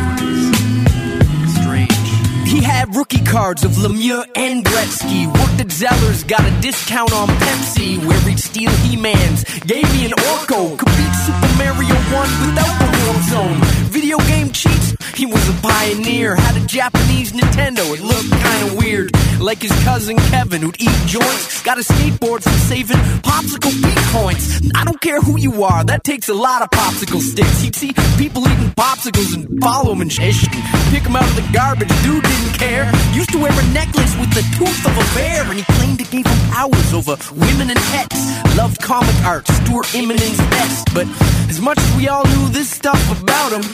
Was 2.61 2.67
had 2.67 2.95
rookie 2.95 3.25
cards 3.25 3.65
of 3.65 3.73
Lemieux 3.73 4.25
and 4.35 4.65
Gretzky. 4.65 5.27
Worked 5.27 5.61
at 5.61 5.73
Zeller's, 5.73 6.25
got 6.25 6.41
a 6.41 6.61
discount 6.61 7.13
on 7.13 7.29
Pepsi. 7.29 7.99
Where 8.07 8.21
he'd 8.21 8.39
steal 8.39 8.71
He-Mans. 8.85 9.45
Gave 9.61 9.91
me 9.93 10.07
an 10.07 10.13
Orco. 10.13 10.77
Could 10.79 10.89
beat 10.89 11.15
Super 11.25 11.51
Mario 11.57 11.95
1 11.95 12.47
without 12.47 12.75
the 12.81 12.89
warp 13.01 13.21
zone. 13.33 13.80
Pioneer. 15.63 16.35
Had 16.37 16.57
a 16.63 16.67
Japanese 16.67 17.33
Nintendo. 17.33 17.85
It 17.95 18.03
looked 18.03 18.31
kinda 18.31 18.75
weird. 18.77 19.11
Like 19.41 19.63
his 19.63 19.73
cousin 19.85 20.17
Kevin, 20.31 20.63
who'd 20.63 20.81
eat 20.81 20.99
joints. 21.07 21.63
Got 21.63 21.79
a 21.79 21.83
skateboard 21.83 22.43
from 22.43 22.53
saving 22.71 22.99
popsicle 23.23 23.73
points. 24.13 24.61
I 24.75 24.85
don't 24.85 25.01
care 25.01 25.21
who 25.21 25.39
you 25.39 25.65
are, 25.65 25.85
that 25.85 26.05
takes 26.05 26.29
a 26.29 26.35
lot 26.35 26.63
of 26.63 26.71
popsicle 26.71 27.21
sticks. 27.21 27.61
He'd 27.63 27.75
see 27.75 27.93
people 28.19 28.43
eating 28.49 28.71
popsicles 28.77 29.35
and 29.35 29.61
follow 29.63 29.93
him 29.93 30.03
and 30.03 30.13
shit. 30.13 30.35
Pick 30.91 31.03
him 31.03 31.17
out 31.17 31.25
of 31.25 31.37
the 31.37 31.47
garbage. 31.53 31.89
Dude 32.03 32.23
didn't 32.23 32.55
care. 32.59 32.91
Used 33.13 33.31
to 33.33 33.39
wear 33.39 33.53
a 33.53 33.67
necklace 33.73 34.15
with 34.19 34.33
the 34.35 34.45
tooth 34.57 34.87
of 34.87 34.95
a 34.97 35.07
bear, 35.15 35.45
and 35.45 35.59
he 35.59 35.65
claimed 35.77 36.01
it 36.01 36.11
gave 36.11 36.27
him 36.27 36.41
powers 36.51 36.93
over 36.93 37.17
women 37.33 37.71
and 37.71 37.81
pets. 37.93 38.21
Loved 38.57 38.81
comic 38.83 39.17
art, 39.25 39.47
Stuart 39.49 39.95
Immonen's 39.95 40.39
best. 40.51 40.93
But 40.95 41.07
as 41.49 41.61
much 41.61 41.79
as 41.79 41.97
we 41.97 42.09
all 42.09 42.25
knew 42.25 42.49
this 42.49 42.71
stuff 42.71 43.01
about 43.23 43.53
him, 43.53 43.65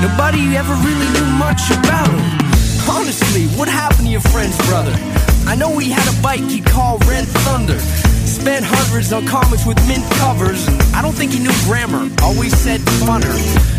nobody 0.00 0.56
ever 0.56 0.74
really 0.86 1.08
knew 1.14 1.29
much 1.38 1.70
about 1.70 2.08
him. 2.08 2.50
Honestly, 2.88 3.46
what 3.58 3.68
happened 3.68 4.06
to 4.06 4.12
your 4.12 4.20
friend's 4.20 4.56
brother? 4.68 5.29
I 5.46 5.54
know 5.56 5.78
he 5.78 5.90
had 5.90 6.06
a 6.06 6.22
bike 6.22 6.40
he 6.40 6.60
called 6.60 7.04
Red 7.06 7.26
Thunder. 7.44 7.78
Spent 8.26 8.64
hundreds 8.64 9.12
on 9.12 9.26
comics 9.26 9.66
with 9.66 9.76
mint 9.86 10.04
covers, 10.16 10.66
I 10.94 11.02
don't 11.02 11.12
think 11.12 11.32
he 11.32 11.38
knew 11.40 11.52
grammar. 11.64 12.08
Always 12.22 12.56
said 12.56 12.80
funner. 13.04 13.34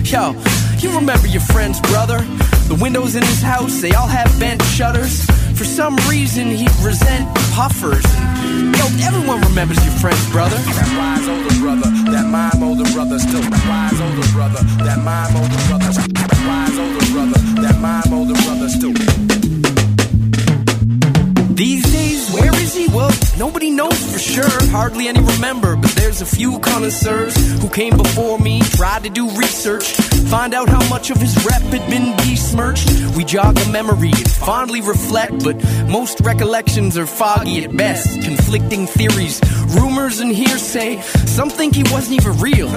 Yo, 0.06 0.36
you 0.78 0.94
remember 0.96 1.28
your 1.28 1.42
friend's 1.42 1.80
brother? 1.82 2.20
The 2.68 2.78
windows 2.80 3.16
in 3.16 3.24
his 3.24 3.42
house, 3.42 3.82
they 3.82 3.92
all 3.94 4.08
have 4.08 4.28
bent 4.40 4.62
shutters. 4.64 5.26
For 5.58 5.64
some 5.64 5.96
reason, 6.10 6.48
he'd 6.48 6.72
resent 6.82 7.28
puffers. 7.54 8.06
Yo, 8.78 8.86
everyone 9.06 9.42
remembers 9.42 9.84
your 9.86 9.94
friend's 10.02 10.30
brother. 10.32 10.58
That 10.58 10.90
wise 10.98 11.28
older 11.28 11.56
brother, 11.60 11.90
that 12.12 12.28
mime 12.30 12.64
older 12.64 12.90
brother, 12.94 13.20
still 13.20 13.42
that 13.42 13.66
wise 13.70 14.00
older 14.02 14.28
brother, 14.34 14.62
that 14.86 15.00
mime 15.04 15.36
older 15.36 15.62
brother, 15.68 15.92
that 16.18 16.32
wise 16.48 16.78
older 16.78 17.06
brother, 17.14 17.40
that 17.62 17.78
mime 17.80 18.14
older 18.14 18.34
brother, 18.44 18.70
still. 18.70 19.41
These 21.62 21.92
days, 21.94 22.31
where 22.34 22.56
is 22.62 22.76
he? 22.76 22.88
Well, 22.88 23.12
nobody 23.38 23.70
knows 23.70 24.12
for 24.12 24.20
sure. 24.20 24.70
Hardly 24.70 25.08
any 25.08 25.20
remember, 25.20 25.76
but 25.76 25.92
there's 25.92 26.22
a 26.22 26.26
few 26.26 26.60
connoisseurs 26.60 27.36
who 27.62 27.70
came 27.70 27.98
before 27.98 28.40
me, 28.40 28.62
tried 28.62 29.04
to 29.04 29.10
do 29.10 29.30
research, 29.32 29.94
find 30.30 30.54
out 30.54 30.70
how 30.70 30.88
much 30.90 31.10
of 31.10 31.18
his 31.18 31.36
rep 31.46 31.62
had 31.62 31.90
been 31.90 32.16
besmirched. 32.18 32.90
We 33.16 33.24
jog 33.24 33.60
a 33.60 33.72
memory 33.72 34.12
and 34.12 34.30
fondly 34.30 34.82
reflect, 34.82 35.44
but 35.44 35.56
most 35.88 36.20
recollections 36.22 36.98
are 36.98 37.06
foggy 37.06 37.64
at 37.64 37.76
best. 37.76 38.22
Conflicting 38.22 38.88
theories, 38.88 39.42
rumors, 39.76 40.20
and 40.20 40.32
hearsay. 40.32 41.02
Some 41.26 41.50
think 41.50 41.76
he 41.76 41.84
wasn't 41.92 42.22
even 42.22 42.38
real. 42.40 42.70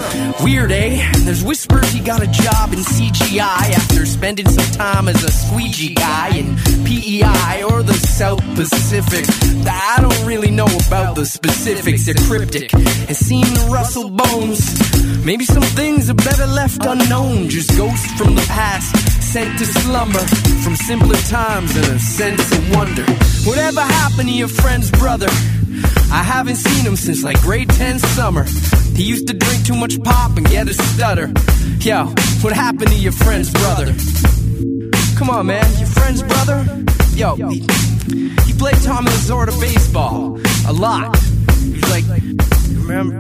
Weird, 0.43 0.73
eh? 0.73 1.13
There's 1.19 1.45
whispers 1.45 1.91
he 1.93 2.01
got 2.01 2.23
a 2.23 2.27
job 2.27 2.73
in 2.73 2.81
CGI 2.81 3.73
after 3.75 4.07
spending 4.07 4.49
some 4.49 4.71
time 4.73 5.09
as 5.09 5.23
a 5.23 5.31
squeegee 5.31 5.95
guy 5.95 6.37
in 6.37 6.57
PEI 6.85 7.65
or 7.65 7.83
the 7.83 7.95
South 7.95 8.43
Pacific. 8.55 9.44
I 9.67 9.99
don't 10.01 10.27
really 10.27 10.51
know 10.51 10.69
about 10.87 11.15
the 11.17 11.25
specifics, 11.25 12.07
they're 12.07 12.15
cryptic. 12.15 12.73
And 12.73 13.17
seem 13.17 13.45
to 13.45 13.61
rustle 13.71 14.11
bones. 14.11 14.61
Maybe 15.25 15.45
some 15.45 15.63
things 15.63 16.11
are 16.11 16.15
better 16.15 16.47
left 16.47 16.85
unknown. 16.85 17.49
just 17.49 17.77
ghosts 17.77 18.11
from 18.19 18.35
the 18.35 18.45
past, 18.49 18.95
sent 19.23 19.59
to 19.59 19.67
slumber 19.67 20.25
from 20.63 20.77
simpler 20.77 21.17
times 21.29 21.77
and 21.77 21.87
a 21.87 21.99
sense 21.99 22.53
of 22.53 22.75
wonder. 22.75 23.05
Whatever 23.45 23.81
happened 23.81 24.29
to 24.29 24.35
your 24.35 24.49
friend's 24.49 24.91
brother? 24.91 25.29
I 26.11 26.23
haven't 26.23 26.57
seen 26.57 26.85
him 26.85 26.97
since 26.97 27.25
like 27.25 27.41
grade 27.41 27.71
10 27.71 27.99
summer. 27.99 28.45
He 28.95 29.05
used 29.05 29.27
to 29.29 29.35
drink 29.35 29.67
too 29.67 29.75
much 29.75 30.01
pop 30.03 30.37
and 30.37 30.47
get 30.47 30.69
a 30.69 30.75
stutter. 30.75 31.33
Yo, 31.81 32.07
what 32.43 32.53
happened 32.53 32.89
to 32.89 32.97
your 32.97 33.13
friend's 33.13 33.51
brother? 33.51 33.93
Come 35.17 35.31
on, 35.31 35.47
man, 35.47 35.67
your 35.79 35.89
friend's 35.89 36.23
brother? 36.23 36.65
Yo, 37.15 37.37
he, 38.07 38.29
he 38.29 38.53
played 38.53 38.77
Tommy 38.83 39.09
Lasorda 39.09 39.59
baseball 39.61 40.41
a 40.69 40.73
lot. 40.73 41.17
He 41.61 41.81
was 41.81 41.91
like, 41.91 42.05
remember? 42.77 43.19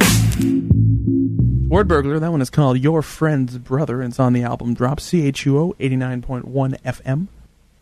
Word 1.68 1.88
Burglar, 1.88 2.20
that 2.20 2.30
one 2.30 2.40
is 2.40 2.50
called 2.50 2.78
Your 2.78 3.02
Friend's 3.02 3.58
Brother, 3.58 4.00
and 4.00 4.12
it's 4.12 4.20
on 4.20 4.32
the 4.32 4.42
album 4.42 4.74
Drop, 4.74 5.00
CHUO 5.00 5.74
89.1 5.78 6.80
FM. 6.82 7.26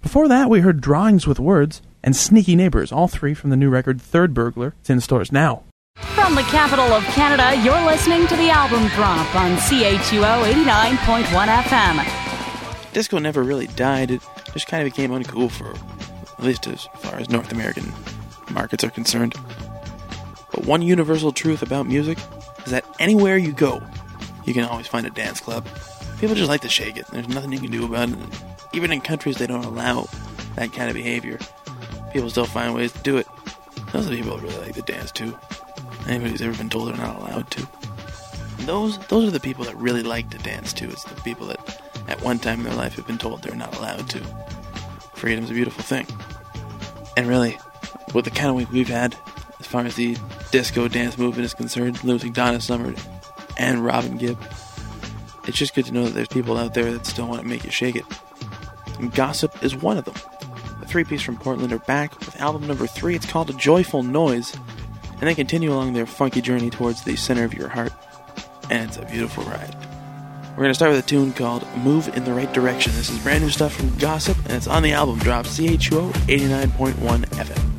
Before 0.01 0.29
that, 0.29 0.49
we 0.49 0.61
heard 0.61 0.81
Drawings 0.81 1.27
with 1.27 1.39
Words 1.39 1.83
and 2.03 2.17
Sneaky 2.17 2.57
Neighbors, 2.57 2.91
all 2.91 3.09
three 3.09 3.35
from 3.35 3.51
the 3.51 3.57
new 3.57 3.69
record 3.69 4.01
Third 4.01 4.33
Burglar. 4.35 4.75
It's 4.81 4.91
in 4.91 5.01
stores 5.01 5.31
now. 5.31 5.65
From 5.97 6.35
the 6.35 6.43
capital 6.43 6.87
of 6.87 7.05
Canada, 7.05 7.61
you're 7.63 7.85
listening 7.85 8.27
to 8.29 8.37
the 8.37 8.49
album 8.51 8.89
drop 8.89 9.35
on 9.37 9.57
CHUO 9.59 10.45
89.1 10.53 11.25
FM. 11.63 12.93
Disco 12.93 13.19
never 13.19 13.43
really 13.43 13.67
died. 13.69 14.11
It 14.11 14.23
just 14.53 14.67
kind 14.67 14.87
of 14.87 14.93
became 14.93 15.11
uncool 15.11 15.51
for, 15.51 15.75
at 16.43 16.47
least 16.47 16.67
as 16.67 16.89
far 16.97 17.15
as 17.21 17.31
North 17.31 17.53
American 17.53 17.93
markets 18.51 18.83
are 18.83 18.91
concerned. 18.91 19.33
But 20.51 20.67
one 20.67 20.83
universal 20.83 21.31
truth 21.31 21.63
about 21.63 21.87
music 21.87 22.19
is 22.65 22.73
that 22.73 22.85
anywhere 22.99 23.37
you 23.37 23.53
go, 23.53 23.81
you 24.45 24.53
can 24.53 24.65
always 24.65 24.89
find 24.89 25.07
a 25.07 25.11
dance 25.11 25.39
club. 25.39 25.69
People 26.19 26.35
just 26.35 26.49
like 26.49 26.63
to 26.63 26.69
shake 26.69 26.97
it. 26.97 27.07
There's 27.13 27.29
nothing 27.29 27.53
you 27.53 27.61
can 27.61 27.71
do 27.71 27.85
about 27.85 28.09
it. 28.09 28.19
Even 28.73 28.91
in 28.91 29.01
countries 29.01 29.37
they 29.37 29.47
don't 29.47 29.65
allow 29.65 30.09
that 30.57 30.73
kind 30.73 30.89
of 30.89 30.95
behavior, 30.95 31.39
people 32.13 32.29
still 32.29 32.45
find 32.45 32.75
ways 32.75 32.91
to 32.91 32.99
do 33.03 33.19
it. 33.19 33.29
Those 33.93 34.09
people 34.09 34.37
really 34.39 34.59
like 34.59 34.75
to 34.75 34.83
dance 34.83 35.13
too. 35.13 35.39
Anybody 36.09 36.33
who's 36.33 36.43
ever 36.43 36.59
been 36.59 36.71
told 36.71 36.89
they're 36.89 36.97
not 36.97 37.21
allowed 37.21 37.53
to. 37.53 37.69
Those 38.67 38.99
those 39.07 39.29
are 39.29 39.31
the 39.31 39.39
people 39.39 39.65
that 39.67 39.77
really 39.77 40.03
like 40.03 40.29
to 40.31 40.39
dance 40.39 40.73
too. 40.73 40.91
It's 40.91 41.05
the 41.05 41.21
people 41.21 41.47
that 41.47 41.81
at 42.09 42.21
one 42.21 42.41
time 42.41 42.59
in 42.59 42.65
their 42.65 42.75
life 42.75 42.95
have 42.97 43.07
been 43.07 43.19
told 43.19 43.43
they're 43.43 43.55
not 43.55 43.77
allowed 43.79 44.09
to. 44.11 44.19
Freedom's 45.15 45.51
a 45.51 45.55
beautiful 45.55 45.85
thing. 45.85 46.05
And 47.17 47.27
really, 47.29 47.59
with 48.15 48.25
the 48.25 48.31
kind 48.31 48.49
of 48.49 48.57
week 48.57 48.71
we've 48.71 48.89
had, 48.89 49.17
as 49.61 49.67
far 49.67 49.85
as 49.85 49.97
the 49.97 50.17
disco 50.51 50.89
dance 50.89 51.19
movement 51.19 51.45
is 51.45 51.55
concerned, 51.55 52.03
losing 52.05 52.33
Donna 52.33 52.61
Summer 52.61 52.95
and 53.59 53.85
Robin 53.85 54.17
Gibb, 54.17 54.39
it's 55.47 55.59
just 55.59 55.75
good 55.75 55.87
to 55.87 55.93
know 55.93 56.05
that 56.05 56.15
there's 56.15 56.29
people 56.29 56.57
out 56.57 56.75
there 56.75 56.93
that 56.93 57.07
still 57.07 57.27
want 57.27 57.43
to 57.43 57.47
make 57.47 57.65
you 57.65 57.71
shake 57.71 57.97
it. 57.97 58.05
And 58.99 59.13
Gossip 59.13 59.63
is 59.63 59.75
one 59.75 59.99
of 59.99 60.05
them. 60.05 60.15
The 60.81 60.87
three 60.87 61.05
piece 61.05 61.23
from 61.23 61.37
Portland 61.37 61.73
are 61.73 61.79
back 61.81 62.19
with 62.21 62.41
album 62.41 62.67
number 62.67 62.87
three. 62.87 63.15
It's 63.15 63.27
called 63.27 63.51
A 63.51 63.55
Joyful 63.55 64.03
Noise. 64.03 64.57
And 65.13 65.29
they 65.29 65.35
continue 65.35 65.73
along 65.73 65.93
their 65.93 66.07
funky 66.07 66.41
journey 66.41 66.71
towards 66.71 67.03
the 67.03 67.17
center 67.17 67.45
of 67.45 67.55
your 67.55 67.69
heart. 67.69 67.93
And 68.71 68.89
it's 68.89 68.99
a 68.99 69.05
beautiful 69.05 69.45
ride. 69.45 69.77
We're 70.53 70.65
going 70.65 70.71
to 70.71 70.75
start 70.75 70.91
with 70.93 71.03
a 71.03 71.09
tune 71.09 71.33
called 71.33 71.67
Move 71.79 72.15
in 72.15 72.25
the 72.25 72.35
Right 72.35 72.53
Direction. 72.53 72.93
This 72.93 73.09
is 73.09 73.19
brand 73.21 73.43
new 73.43 73.49
stuff 73.49 73.75
from 73.75 73.97
Gossip, 73.97 74.37
and 74.45 74.53
it's 74.53 74.67
on 74.67 74.83
the 74.83 74.93
album 74.93 75.19
drop 75.19 75.47
CHUO 75.47 76.13
89.1 76.13 76.93
FM. 77.25 77.72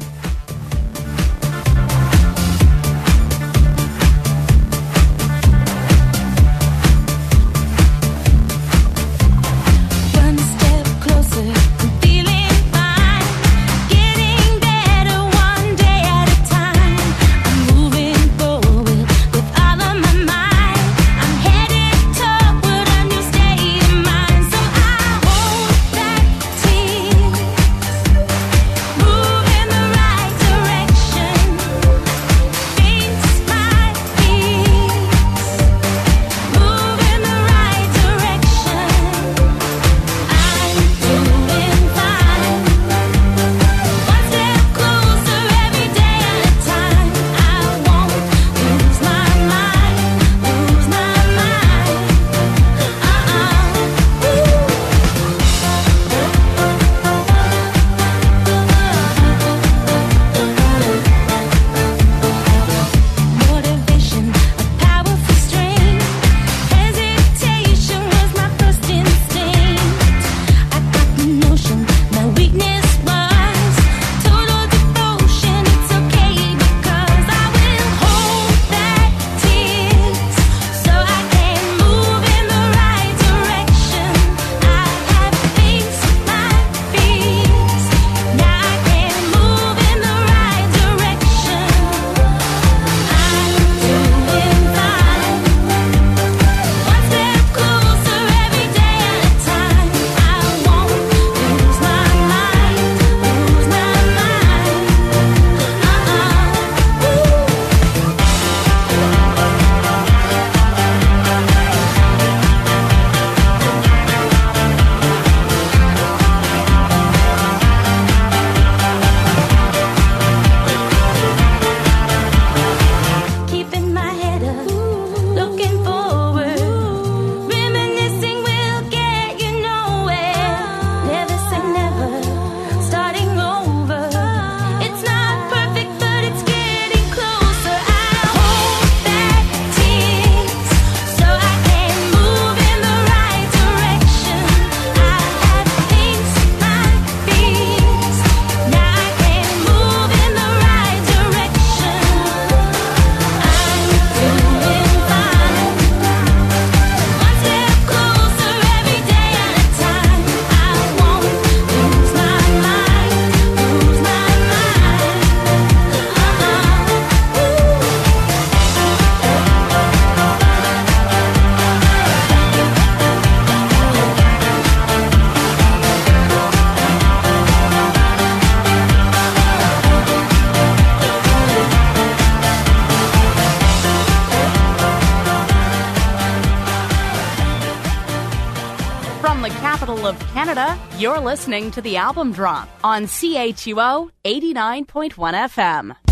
listening 191.24 191.72
to 191.72 191.82
the 191.82 191.96
album 191.98 192.34
drop 192.34 192.70
on 192.84 193.06
CHUO 193.06 194.12
89.1 194.26 195.12
FM. 195.50 196.03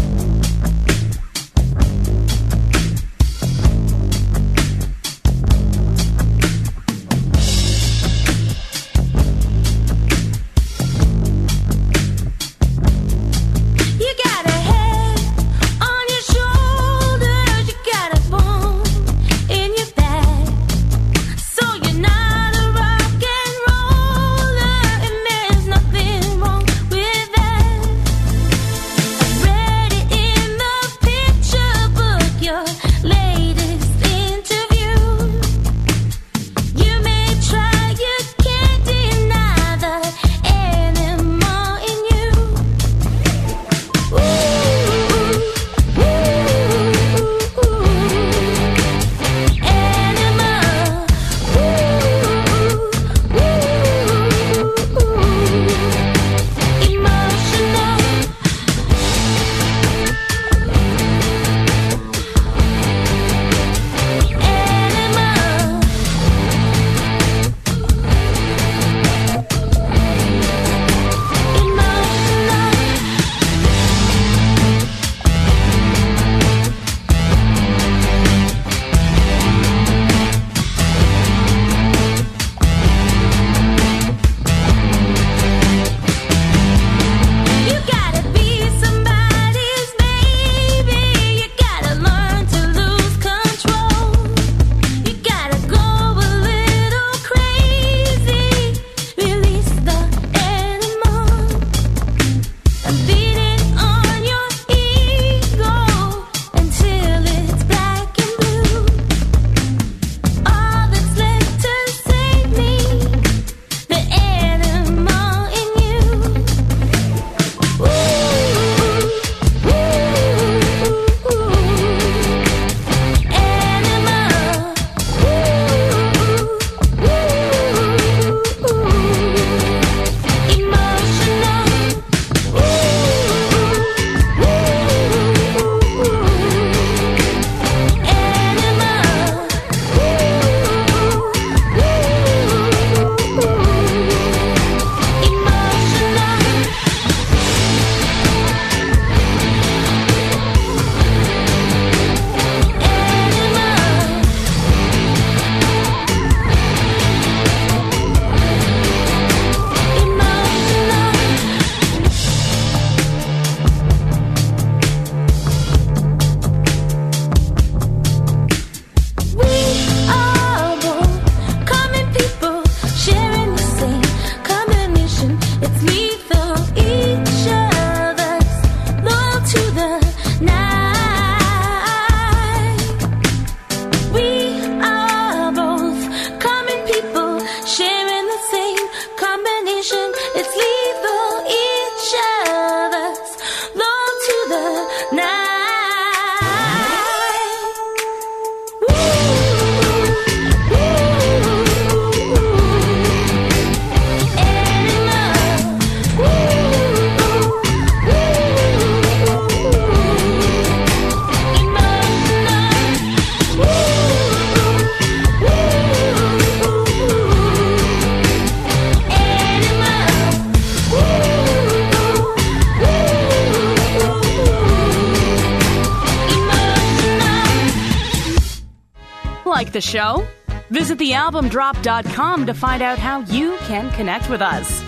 like 229.61 229.71
the 229.71 229.79
show? 229.79 230.27
Visit 230.71 230.97
thealbumdrop.com 230.97 232.47
to 232.47 232.53
find 232.55 232.81
out 232.81 232.97
how 232.97 233.19
you 233.19 233.57
can 233.67 233.91
connect 233.91 234.27
with 234.27 234.41
us. 234.41 234.81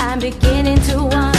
I'm 0.00 0.18
beginning 0.18 0.80
to 0.88 1.04
wonder. 1.04 1.31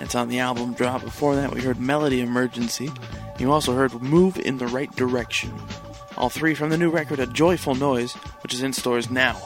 It's 0.00 0.14
on 0.14 0.28
the 0.28 0.38
album 0.38 0.74
drop. 0.74 1.02
Before 1.02 1.34
that, 1.36 1.54
we 1.54 1.60
heard 1.60 1.80
Melody 1.80 2.20
Emergency. 2.20 2.90
You 3.38 3.52
also 3.52 3.74
heard 3.74 3.92
Move 4.02 4.38
in 4.38 4.58
the 4.58 4.66
Right 4.66 4.94
Direction. 4.96 5.52
All 6.16 6.28
three 6.28 6.54
from 6.54 6.70
the 6.70 6.78
new 6.78 6.90
record 6.90 7.20
A 7.20 7.26
Joyful 7.26 7.74
Noise, 7.74 8.14
which 8.42 8.52
is 8.52 8.62
in 8.62 8.72
stores 8.72 9.10
now. 9.10 9.40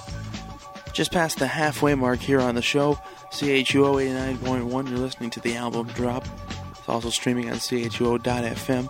Just 0.93 1.12
past 1.12 1.38
the 1.38 1.47
halfway 1.47 1.95
mark 1.95 2.19
here 2.19 2.41
on 2.41 2.55
the 2.55 2.62
show, 2.62 2.99
CHUO 3.31 3.97
89.1, 4.38 4.88
you're 4.88 4.99
listening 4.99 5.31
to 5.31 5.41
the 5.41 5.57
album 5.57 5.87
drop. 5.88 6.27
It's 6.71 6.88
also 6.88 7.11
streaming 7.11 7.51
on 7.51 7.57
CHUO.FM. 7.57 8.88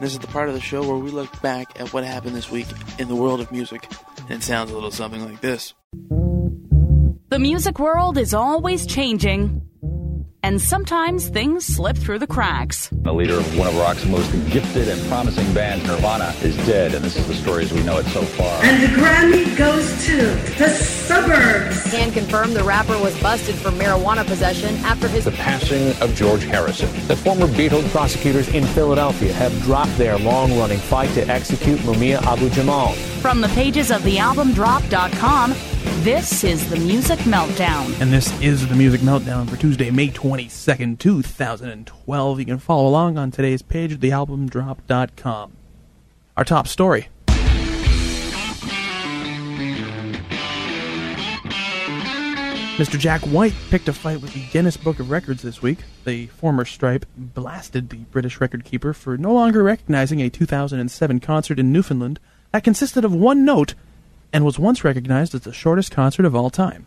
This 0.00 0.12
is 0.12 0.18
the 0.18 0.26
part 0.26 0.48
of 0.48 0.54
the 0.54 0.60
show 0.60 0.86
where 0.86 0.96
we 0.96 1.10
look 1.10 1.40
back 1.40 1.80
at 1.80 1.92
what 1.92 2.02
happened 2.02 2.34
this 2.34 2.50
week 2.50 2.66
in 2.98 3.06
the 3.08 3.14
world 3.14 3.40
of 3.40 3.52
music. 3.52 3.88
And 4.28 4.32
it 4.32 4.42
sounds 4.42 4.70
a 4.70 4.74
little 4.74 4.90
something 4.90 5.24
like 5.24 5.40
this. 5.40 5.74
The 7.28 7.38
music 7.38 7.78
world 7.78 8.18
is 8.18 8.34
always 8.34 8.86
changing, 8.86 9.62
and 10.44 10.60
sometimes 10.60 11.30
things 11.30 11.64
slip 11.64 11.96
through 11.96 12.18
the 12.18 12.26
cracks. 12.26 12.90
The 12.92 13.14
leader 13.14 13.38
of 13.38 13.58
one 13.58 13.66
of 13.66 13.76
rock's 13.78 14.04
most 14.04 14.30
gifted 14.50 14.88
and 14.90 15.00
promising 15.08 15.50
bands, 15.54 15.86
Nirvana, 15.86 16.34
is 16.42 16.54
dead, 16.66 16.92
and 16.92 17.02
this 17.02 17.16
is 17.16 17.26
the 17.26 17.32
story 17.32 17.64
as 17.64 17.72
we 17.72 17.82
know 17.82 17.96
it 17.96 18.04
so 18.08 18.20
far. 18.20 18.62
And 18.62 18.82
the 18.82 18.88
Grammy 18.88 19.56
goes 19.56 19.86
to 20.04 20.16
the 20.58 20.68
suburbs. 20.68 21.90
Can 21.90 22.12
confirm 22.12 22.52
the 22.52 22.62
rapper 22.62 22.98
was 22.98 23.18
busted 23.22 23.54
for 23.54 23.70
marijuana 23.70 24.26
possession 24.26 24.76
after 24.84 25.08
his 25.08 25.24
The 25.24 25.30
passing 25.30 25.96
of 26.02 26.14
George 26.14 26.44
Harrison. 26.44 26.90
The 27.08 27.16
former 27.16 27.46
Beatles 27.46 27.88
Prosecutors 27.90 28.48
in 28.48 28.64
Philadelphia 28.66 29.32
have 29.32 29.58
dropped 29.62 29.96
their 29.96 30.18
long 30.18 30.58
running 30.58 30.78
fight 30.78 31.08
to 31.14 31.26
execute 31.26 31.78
Mumia 31.80 32.20
Abu 32.22 32.50
Jamal. 32.50 32.92
From 33.22 33.40
the 33.40 33.48
pages 33.48 33.90
of 33.90 34.02
thealbumdrop.com, 34.02 35.54
this 36.04 36.44
is 36.44 36.68
the 36.70 36.76
Music 36.76 37.18
Meltdown. 37.20 38.00
And 38.00 38.12
this 38.12 38.38
is 38.40 38.68
the 38.68 38.74
Music 38.74 39.00
Meltdown 39.00 39.48
for 39.48 39.56
Tuesday, 39.56 39.90
May 39.90 40.08
22nd, 40.08 40.98
2012. 40.98 42.38
You 42.38 42.44
can 42.44 42.58
follow 42.58 42.86
along 42.86 43.18
on 43.18 43.30
today's 43.30 43.62
page 43.62 43.92
at 43.92 44.00
thealbumdrop.com. 44.00 45.52
Our 46.36 46.44
top 46.44 46.68
story. 46.68 47.08
Mr. 52.76 52.98
Jack 52.98 53.20
White 53.22 53.54
picked 53.70 53.86
a 53.86 53.92
fight 53.92 54.20
with 54.20 54.34
the 54.34 54.44
Guinness 54.50 54.76
Book 54.76 54.98
of 54.98 55.08
Records 55.08 55.42
this 55.42 55.62
week. 55.62 55.78
The 56.04 56.26
former 56.26 56.64
Stripe 56.64 57.06
blasted 57.16 57.90
the 57.90 57.98
British 57.98 58.40
record 58.40 58.64
keeper 58.64 58.92
for 58.92 59.16
no 59.16 59.32
longer 59.32 59.62
recognizing 59.62 60.20
a 60.20 60.28
2007 60.28 61.20
concert 61.20 61.60
in 61.60 61.72
Newfoundland 61.72 62.18
that 62.50 62.64
consisted 62.64 63.04
of 63.04 63.14
one 63.14 63.44
note 63.44 63.74
and 64.32 64.44
was 64.44 64.58
once 64.58 64.84
recognized 64.84 65.34
as 65.34 65.42
the 65.42 65.52
shortest 65.52 65.90
concert 65.90 66.24
of 66.24 66.34
all 66.34 66.50
time. 66.50 66.86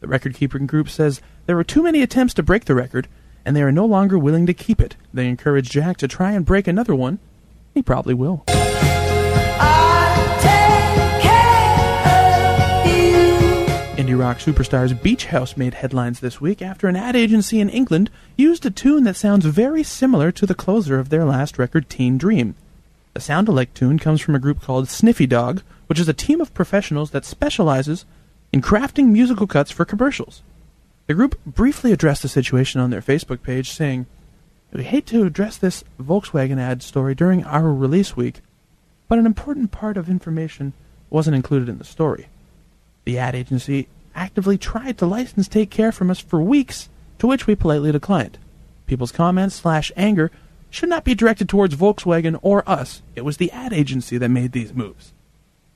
The 0.00 0.08
record 0.08 0.34
keeping 0.34 0.66
group 0.66 0.88
says 0.88 1.20
there 1.46 1.56
were 1.56 1.64
too 1.64 1.82
many 1.82 2.02
attempts 2.02 2.34
to 2.34 2.42
break 2.42 2.66
the 2.66 2.74
record, 2.74 3.08
and 3.44 3.56
they 3.56 3.62
are 3.62 3.72
no 3.72 3.84
longer 3.84 4.18
willing 4.18 4.46
to 4.46 4.54
keep 4.54 4.80
it. 4.80 4.96
They 5.12 5.28
encourage 5.28 5.70
Jack 5.70 5.96
to 5.98 6.08
try 6.08 6.32
and 6.32 6.44
break 6.44 6.66
another 6.66 6.94
one. 6.94 7.18
He 7.72 7.82
probably 7.82 8.14
will. 8.14 8.44
Indie 13.96 14.18
rock 14.18 14.38
superstars 14.38 15.00
Beach 15.00 15.26
House 15.26 15.56
made 15.56 15.74
headlines 15.74 16.20
this 16.20 16.40
week 16.40 16.60
after 16.60 16.88
an 16.88 16.96
ad 16.96 17.14
agency 17.14 17.60
in 17.60 17.70
England 17.70 18.10
used 18.36 18.66
a 18.66 18.70
tune 18.70 19.04
that 19.04 19.16
sounds 19.16 19.46
very 19.46 19.82
similar 19.82 20.32
to 20.32 20.46
the 20.46 20.54
closer 20.54 20.98
of 20.98 21.10
their 21.10 21.24
last 21.24 21.58
record, 21.58 21.88
Teen 21.88 22.18
Dream. 22.18 22.56
The 23.14 23.20
sound 23.20 23.48
alike 23.48 23.72
tune 23.72 24.00
comes 24.00 24.20
from 24.20 24.34
a 24.34 24.40
group 24.40 24.60
called 24.60 24.88
Sniffy 24.88 25.26
Dog, 25.26 25.62
which 25.86 26.00
is 26.00 26.08
a 26.08 26.14
team 26.14 26.40
of 26.40 26.54
professionals 26.54 27.10
that 27.10 27.24
specializes 27.24 28.04
in 28.52 28.62
crafting 28.62 29.08
musical 29.08 29.46
cuts 29.46 29.70
for 29.70 29.84
commercials. 29.84 30.42
The 31.06 31.14
group 31.14 31.38
briefly 31.44 31.92
addressed 31.92 32.22
the 32.22 32.28
situation 32.28 32.80
on 32.80 32.90
their 32.90 33.02
Facebook 33.02 33.42
page, 33.42 33.70
saying, 33.70 34.06
We 34.72 34.84
hate 34.84 35.06
to 35.06 35.24
address 35.24 35.56
this 35.56 35.84
Volkswagen 36.00 36.58
ad 36.58 36.82
story 36.82 37.14
during 37.14 37.44
our 37.44 37.72
release 37.72 38.16
week, 38.16 38.40
but 39.08 39.18
an 39.18 39.26
important 39.26 39.70
part 39.70 39.96
of 39.96 40.08
information 40.08 40.72
wasn't 41.10 41.36
included 41.36 41.68
in 41.68 41.78
the 41.78 41.84
story. 41.84 42.28
The 43.04 43.18
ad 43.18 43.34
agency 43.34 43.88
actively 44.14 44.56
tried 44.56 44.96
to 44.98 45.06
license 45.06 45.48
Take 45.48 45.70
Care 45.70 45.92
from 45.92 46.10
us 46.10 46.20
for 46.20 46.40
weeks, 46.40 46.88
to 47.18 47.26
which 47.26 47.46
we 47.46 47.54
politely 47.54 47.92
declined. 47.92 48.38
People's 48.86 49.12
comments 49.12 49.56
slash 49.56 49.92
anger 49.96 50.30
should 50.70 50.88
not 50.88 51.04
be 51.04 51.14
directed 51.14 51.48
towards 51.48 51.76
Volkswagen 51.76 52.38
or 52.42 52.68
us. 52.68 53.02
It 53.14 53.24
was 53.24 53.36
the 53.36 53.50
ad 53.52 53.72
agency 53.72 54.18
that 54.18 54.28
made 54.28 54.52
these 54.52 54.74
moves. 54.74 55.12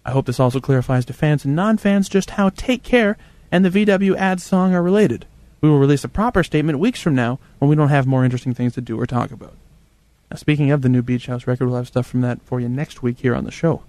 I 0.08 0.10
hope 0.10 0.24
this 0.24 0.40
also 0.40 0.58
clarifies 0.58 1.04
to 1.04 1.12
fans 1.12 1.44
and 1.44 1.54
non-fans 1.54 2.08
just 2.08 2.30
how 2.30 2.48
Take 2.48 2.82
Care 2.82 3.18
and 3.52 3.62
the 3.62 3.68
VW 3.68 4.16
ad 4.16 4.40
song 4.40 4.72
are 4.72 4.82
related. 4.82 5.26
We 5.60 5.68
will 5.68 5.78
release 5.78 6.02
a 6.02 6.08
proper 6.08 6.42
statement 6.42 6.78
weeks 6.78 7.02
from 7.02 7.14
now 7.14 7.38
when 7.58 7.68
we 7.68 7.76
don't 7.76 7.90
have 7.90 8.06
more 8.06 8.24
interesting 8.24 8.54
things 8.54 8.72
to 8.72 8.80
do 8.80 8.98
or 8.98 9.06
talk 9.06 9.32
about. 9.32 9.52
Now, 10.30 10.38
speaking 10.38 10.70
of 10.70 10.80
the 10.80 10.88
new 10.88 11.02
Beach 11.02 11.26
House 11.26 11.46
record, 11.46 11.66
we'll 11.66 11.76
have 11.76 11.88
stuff 11.88 12.06
from 12.06 12.22
that 12.22 12.40
for 12.40 12.58
you 12.58 12.70
next 12.70 13.02
week 13.02 13.18
here 13.18 13.34
on 13.34 13.44
the 13.44 13.50
show. 13.50 13.82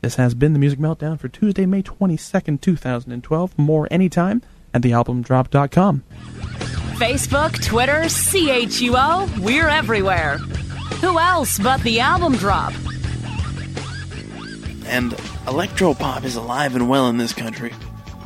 This 0.00 0.14
has 0.14 0.32
been 0.32 0.54
the 0.54 0.58
Music 0.58 0.78
Meltdown 0.78 1.20
for 1.20 1.28
Tuesday, 1.28 1.66
May 1.66 1.82
22nd, 1.82 2.62
2012. 2.62 3.58
More 3.58 3.86
anytime 3.90 4.40
at 4.72 4.80
thealbumdrop.com. 4.80 6.04
Facebook, 6.96 7.62
Twitter, 7.62 8.04
CHUO, 8.04 9.40
we're 9.40 9.68
everywhere. 9.68 10.38
Who 11.02 11.18
else 11.18 11.58
but 11.58 11.82
the 11.82 12.00
album 12.00 12.34
drop? 12.36 12.72
And 14.86 15.12
electropop 15.46 16.24
is 16.24 16.36
alive 16.36 16.74
and 16.74 16.88
well 16.88 17.08
in 17.08 17.16
this 17.16 17.32
country. 17.32 17.72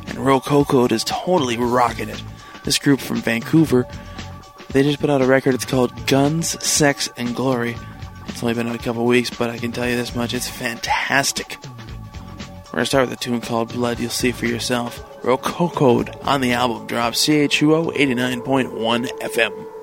And 0.07 0.17
Rococode 0.19 0.91
is 0.91 1.03
totally 1.03 1.57
rocking 1.57 2.09
it. 2.09 2.21
This 2.63 2.77
group 2.77 2.99
from 2.99 3.17
Vancouver, 3.17 3.87
they 4.69 4.83
just 4.83 4.99
put 4.99 5.09
out 5.09 5.21
a 5.21 5.25
record. 5.25 5.55
It's 5.55 5.65
called 5.65 6.07
Guns, 6.07 6.63
Sex, 6.63 7.09
and 7.17 7.35
Glory. 7.35 7.75
It's 8.27 8.43
only 8.43 8.53
been 8.53 8.67
out 8.67 8.75
a 8.75 8.79
couple 8.79 9.05
weeks, 9.05 9.29
but 9.29 9.49
I 9.49 9.57
can 9.57 9.71
tell 9.71 9.87
you 9.87 9.95
this 9.95 10.15
much 10.15 10.33
it's 10.33 10.47
fantastic. 10.47 11.57
We're 12.67 12.73
going 12.73 12.83
to 12.83 12.85
start 12.85 13.09
with 13.09 13.17
a 13.17 13.21
tune 13.21 13.41
called 13.41 13.73
Blood 13.73 13.99
You'll 13.99 14.11
See 14.11 14.31
for 14.31 14.45
Yourself. 14.45 15.03
Rococode 15.23 16.15
on 16.21 16.41
the 16.41 16.53
album 16.53 16.85
drop 16.87 17.13
CHUO 17.13 17.93
89.1 17.95 19.07
FM. 19.19 19.78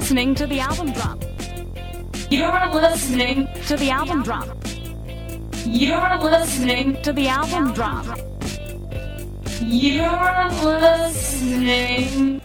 listening 0.00 0.34
to 0.34 0.46
the 0.46 0.58
album 0.58 0.90
drop. 0.92 1.22
You're 2.30 2.70
listening 2.72 3.46
to 3.66 3.76
the 3.76 3.90
album 3.90 4.22
drop. 4.22 4.48
You're 5.66 6.18
listening 6.18 7.02
to 7.02 7.12
the 7.12 7.28
album 7.28 7.74
drop. 7.74 8.06
You're 9.60 10.48
listening 10.64 12.40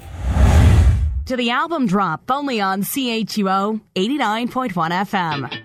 to 1.25 1.35
the 1.37 1.49
album 1.49 1.87
drop 1.87 2.29
only 2.29 2.59
on 2.59 2.81
CHUO 2.83 3.79
89.1 3.95 4.91
FM. 4.91 5.64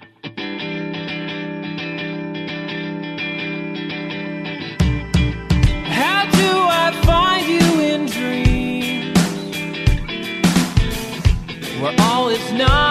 was 12.40 12.52
not. 12.52 12.89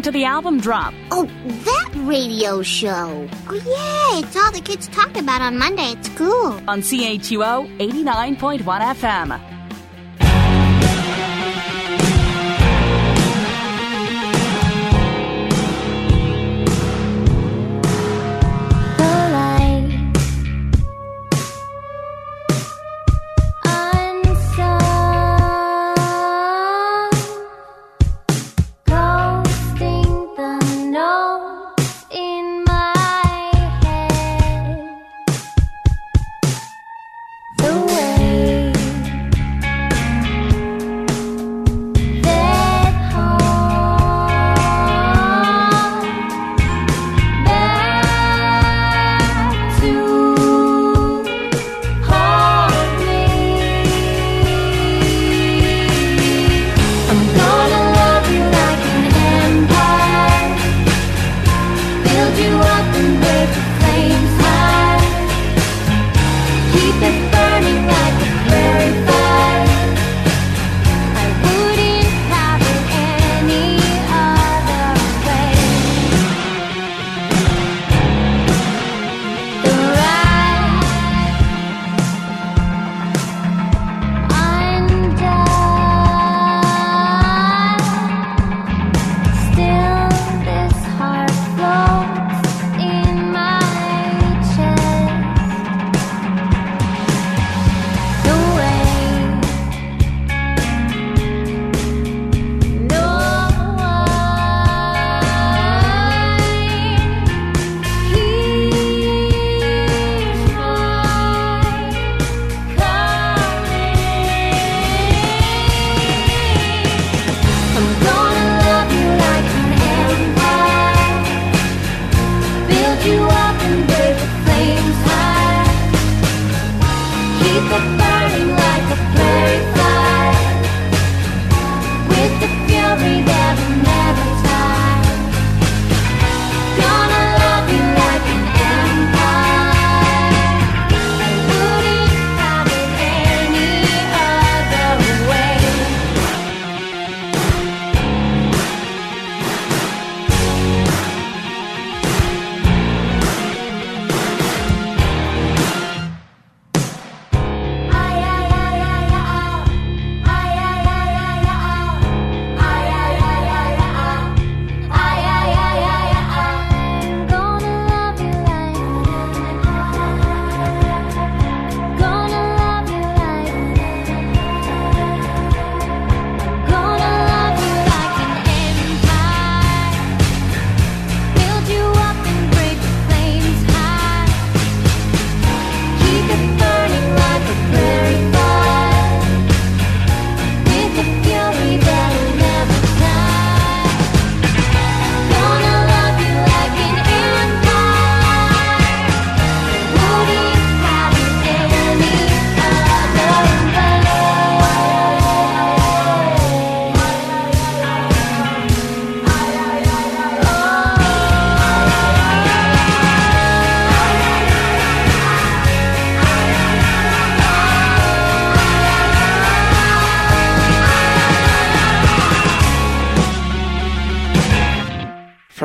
reaction 0.00 0.12
to 0.12 0.18
the 0.18 0.24
album 0.24 0.60
drop. 0.60 0.94
Oh, 1.10 1.26
that 1.64 1.90
radio 2.06 2.62
show. 2.62 3.28
Oh, 3.48 3.54
yeah, 3.54 4.26
it's 4.26 4.36
all 4.36 4.52
the 4.52 4.60
kids 4.60 4.88
talk 4.88 5.16
about 5.16 5.42
on 5.42 5.58
Monday 5.58 5.92
at 5.92 6.04
school. 6.04 6.60
On 6.68 6.80
CHUO 6.82 7.68
89.1 7.78 8.60
FM. 8.60 9.49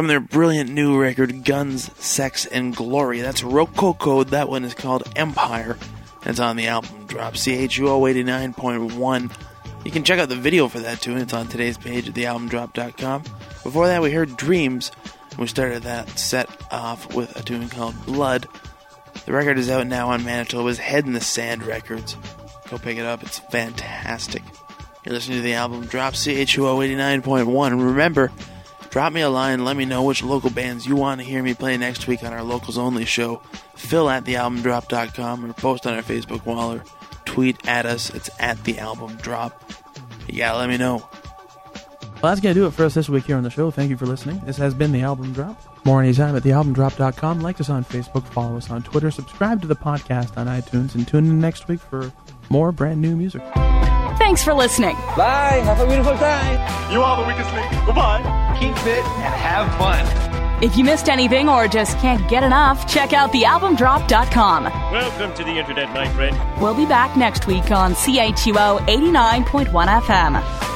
From 0.06 0.10
their 0.10 0.20
brilliant 0.20 0.70
new 0.70 1.02
record, 1.02 1.44
Guns, 1.44 1.90
Sex, 2.00 2.46
and 2.46 2.76
Glory. 2.76 3.22
That's 3.22 3.42
Rococode. 3.42 4.28
That 4.28 4.50
one 4.50 4.64
is 4.64 4.76
called 4.76 5.02
Empire. 5.16 5.80
It's 6.28 6.40
on 6.40 6.58
the 6.58 6.68
album 6.68 7.08
drop, 7.08 7.34
CHUO 7.34 8.14
89.1. 8.14 9.36
You 9.84 9.90
can 9.90 10.04
check 10.04 10.20
out 10.20 10.30
the 10.30 10.36
video 10.36 10.68
for 10.68 10.78
that 10.82 11.02
too. 11.02 11.18
It's 11.18 11.34
on 11.34 11.48
today's 11.48 11.80
page 11.80 12.08
at 12.08 12.14
thealbumdrop.com. 12.14 13.24
Before 13.64 13.88
that, 13.88 14.04
we 14.04 14.12
heard 14.12 14.38
Dreams. 14.38 14.92
We 15.40 15.48
started 15.48 15.82
that 15.82 16.08
set 16.20 16.52
off 16.72 17.16
with 17.16 17.36
a 17.36 17.42
tune 17.42 17.68
called 17.68 17.96
Blood. 18.06 18.48
The 19.26 19.34
record 19.34 19.58
is 19.58 19.72
out 19.72 19.88
now 19.88 20.10
on 20.10 20.24
Manitoba's 20.24 20.78
Head 20.78 21.08
in 21.08 21.14
the 21.14 21.20
Sand 21.20 21.64
Records. 21.64 22.16
Go 22.70 22.78
pick 22.78 23.00
it 23.00 23.06
up, 23.06 23.24
it's 23.24 23.40
fantastic. 23.40 24.44
You're 25.04 25.16
listening 25.16 25.40
to 25.40 25.44
the 25.44 25.56
album 25.56 25.88
Drop 25.88 26.14
CHUO 26.14 26.78
89.1. 26.88 27.72
Remember, 27.72 28.32
drop 28.96 29.12
me 29.12 29.20
a 29.20 29.30
line, 29.30 29.66
let 29.66 29.76
me 29.76 29.84
know 29.84 30.04
which 30.04 30.24
local 30.24 30.50
bands 30.50 30.86
you 30.86 30.96
want 30.96 31.20
to 31.20 31.28
hear 31.28 31.44
me 31.44 31.54
play 31.54 31.76
next 31.76 32.08
week 32.08 32.24
on 32.24 32.32
our 32.32 32.44
locals 32.44 32.78
only 32.78 33.04
show. 33.04 33.42
Phil 33.76 34.10
at 34.10 34.24
thealbumdrop.com 34.24 35.44
or 35.44 35.52
post 35.52 35.86
on 35.86 35.96
our 35.96 36.02
Facebook 36.02 36.46
wall 36.46 36.76
or 36.76 36.84
tweet 37.26 37.68
at 37.68 37.86
us. 37.86 38.10
It's 38.16 38.30
at 38.40 38.64
the 38.64 38.80
album 38.80 39.18
drop. 39.18 39.62
You 40.30 40.38
gotta 40.38 40.60
let 40.60 40.70
me 40.70 40.78
know. 40.78 41.06
Well, 42.22 42.32
that's 42.32 42.40
going 42.40 42.56
to 42.56 42.62
do 42.62 42.68
it 42.68 42.72
for 42.72 42.86
us 42.86 42.94
this 42.94 43.10
week 43.10 43.26
here 43.26 43.36
on 43.36 43.44
the 43.44 43.50
show. 43.50 43.70
Thank 43.70 43.90
you 43.90 43.98
for 43.98 44.06
listening. 44.06 44.40
This 44.46 44.56
has 44.56 44.74
been 44.74 44.94
The 44.94 45.02
Album 45.02 45.34
Drop. 45.34 45.62
More 45.86 46.02
anytime 46.02 46.34
at 46.34 46.44
thealbumdrop.com. 46.44 47.42
Like 47.42 47.60
us 47.60 47.70
on 47.70 47.84
Facebook, 47.84 48.26
follow 48.28 48.56
us 48.56 48.72
on 48.72 48.82
Twitter, 48.82 49.12
subscribe 49.12 49.62
to 49.62 49.68
the 49.68 49.76
podcast 49.76 50.38
on 50.38 50.48
iTunes, 50.48 50.96
and 50.96 51.06
tune 51.06 51.26
in 51.26 51.40
next 51.42 51.68
week 51.68 51.82
for 51.82 52.14
more 52.50 52.72
brand 52.72 53.02
new 53.02 53.18
music. 53.18 53.44
Thanks 54.26 54.44
for 54.44 54.56
listening. 54.56 54.96
Bye. 55.16 55.62
Have 55.66 55.80
a 55.80 55.86
beautiful 55.86 56.18
time. 56.18 56.92
You 56.92 57.04
are 57.04 57.22
the 57.22 57.28
weakest 57.28 57.54
link. 57.54 57.70
Goodbye. 57.86 58.24
Keep 58.60 58.76
fit 58.80 59.06
and 59.06 59.34
have 59.36 59.68
fun. 59.78 60.64
If 60.64 60.76
you 60.76 60.84
missed 60.84 61.10
anything 61.10 61.48
or 61.48 61.68
just 61.68 61.96
can't 62.00 62.28
get 62.28 62.42
enough, 62.42 62.92
check 62.92 63.14
out 63.14 63.32
thealbumdrop.com. 63.32 64.64
Welcome 64.64 65.32
to 65.36 65.44
the 65.44 65.60
internet, 65.60 65.94
my 65.94 66.10
friend. 66.10 66.36
We'll 66.60 66.74
be 66.74 66.88
back 66.88 67.16
next 67.16 67.46
week 67.46 67.70
on 67.70 67.94
CHUO 67.94 68.80
89.1 68.88 70.02
FM. 70.02 70.75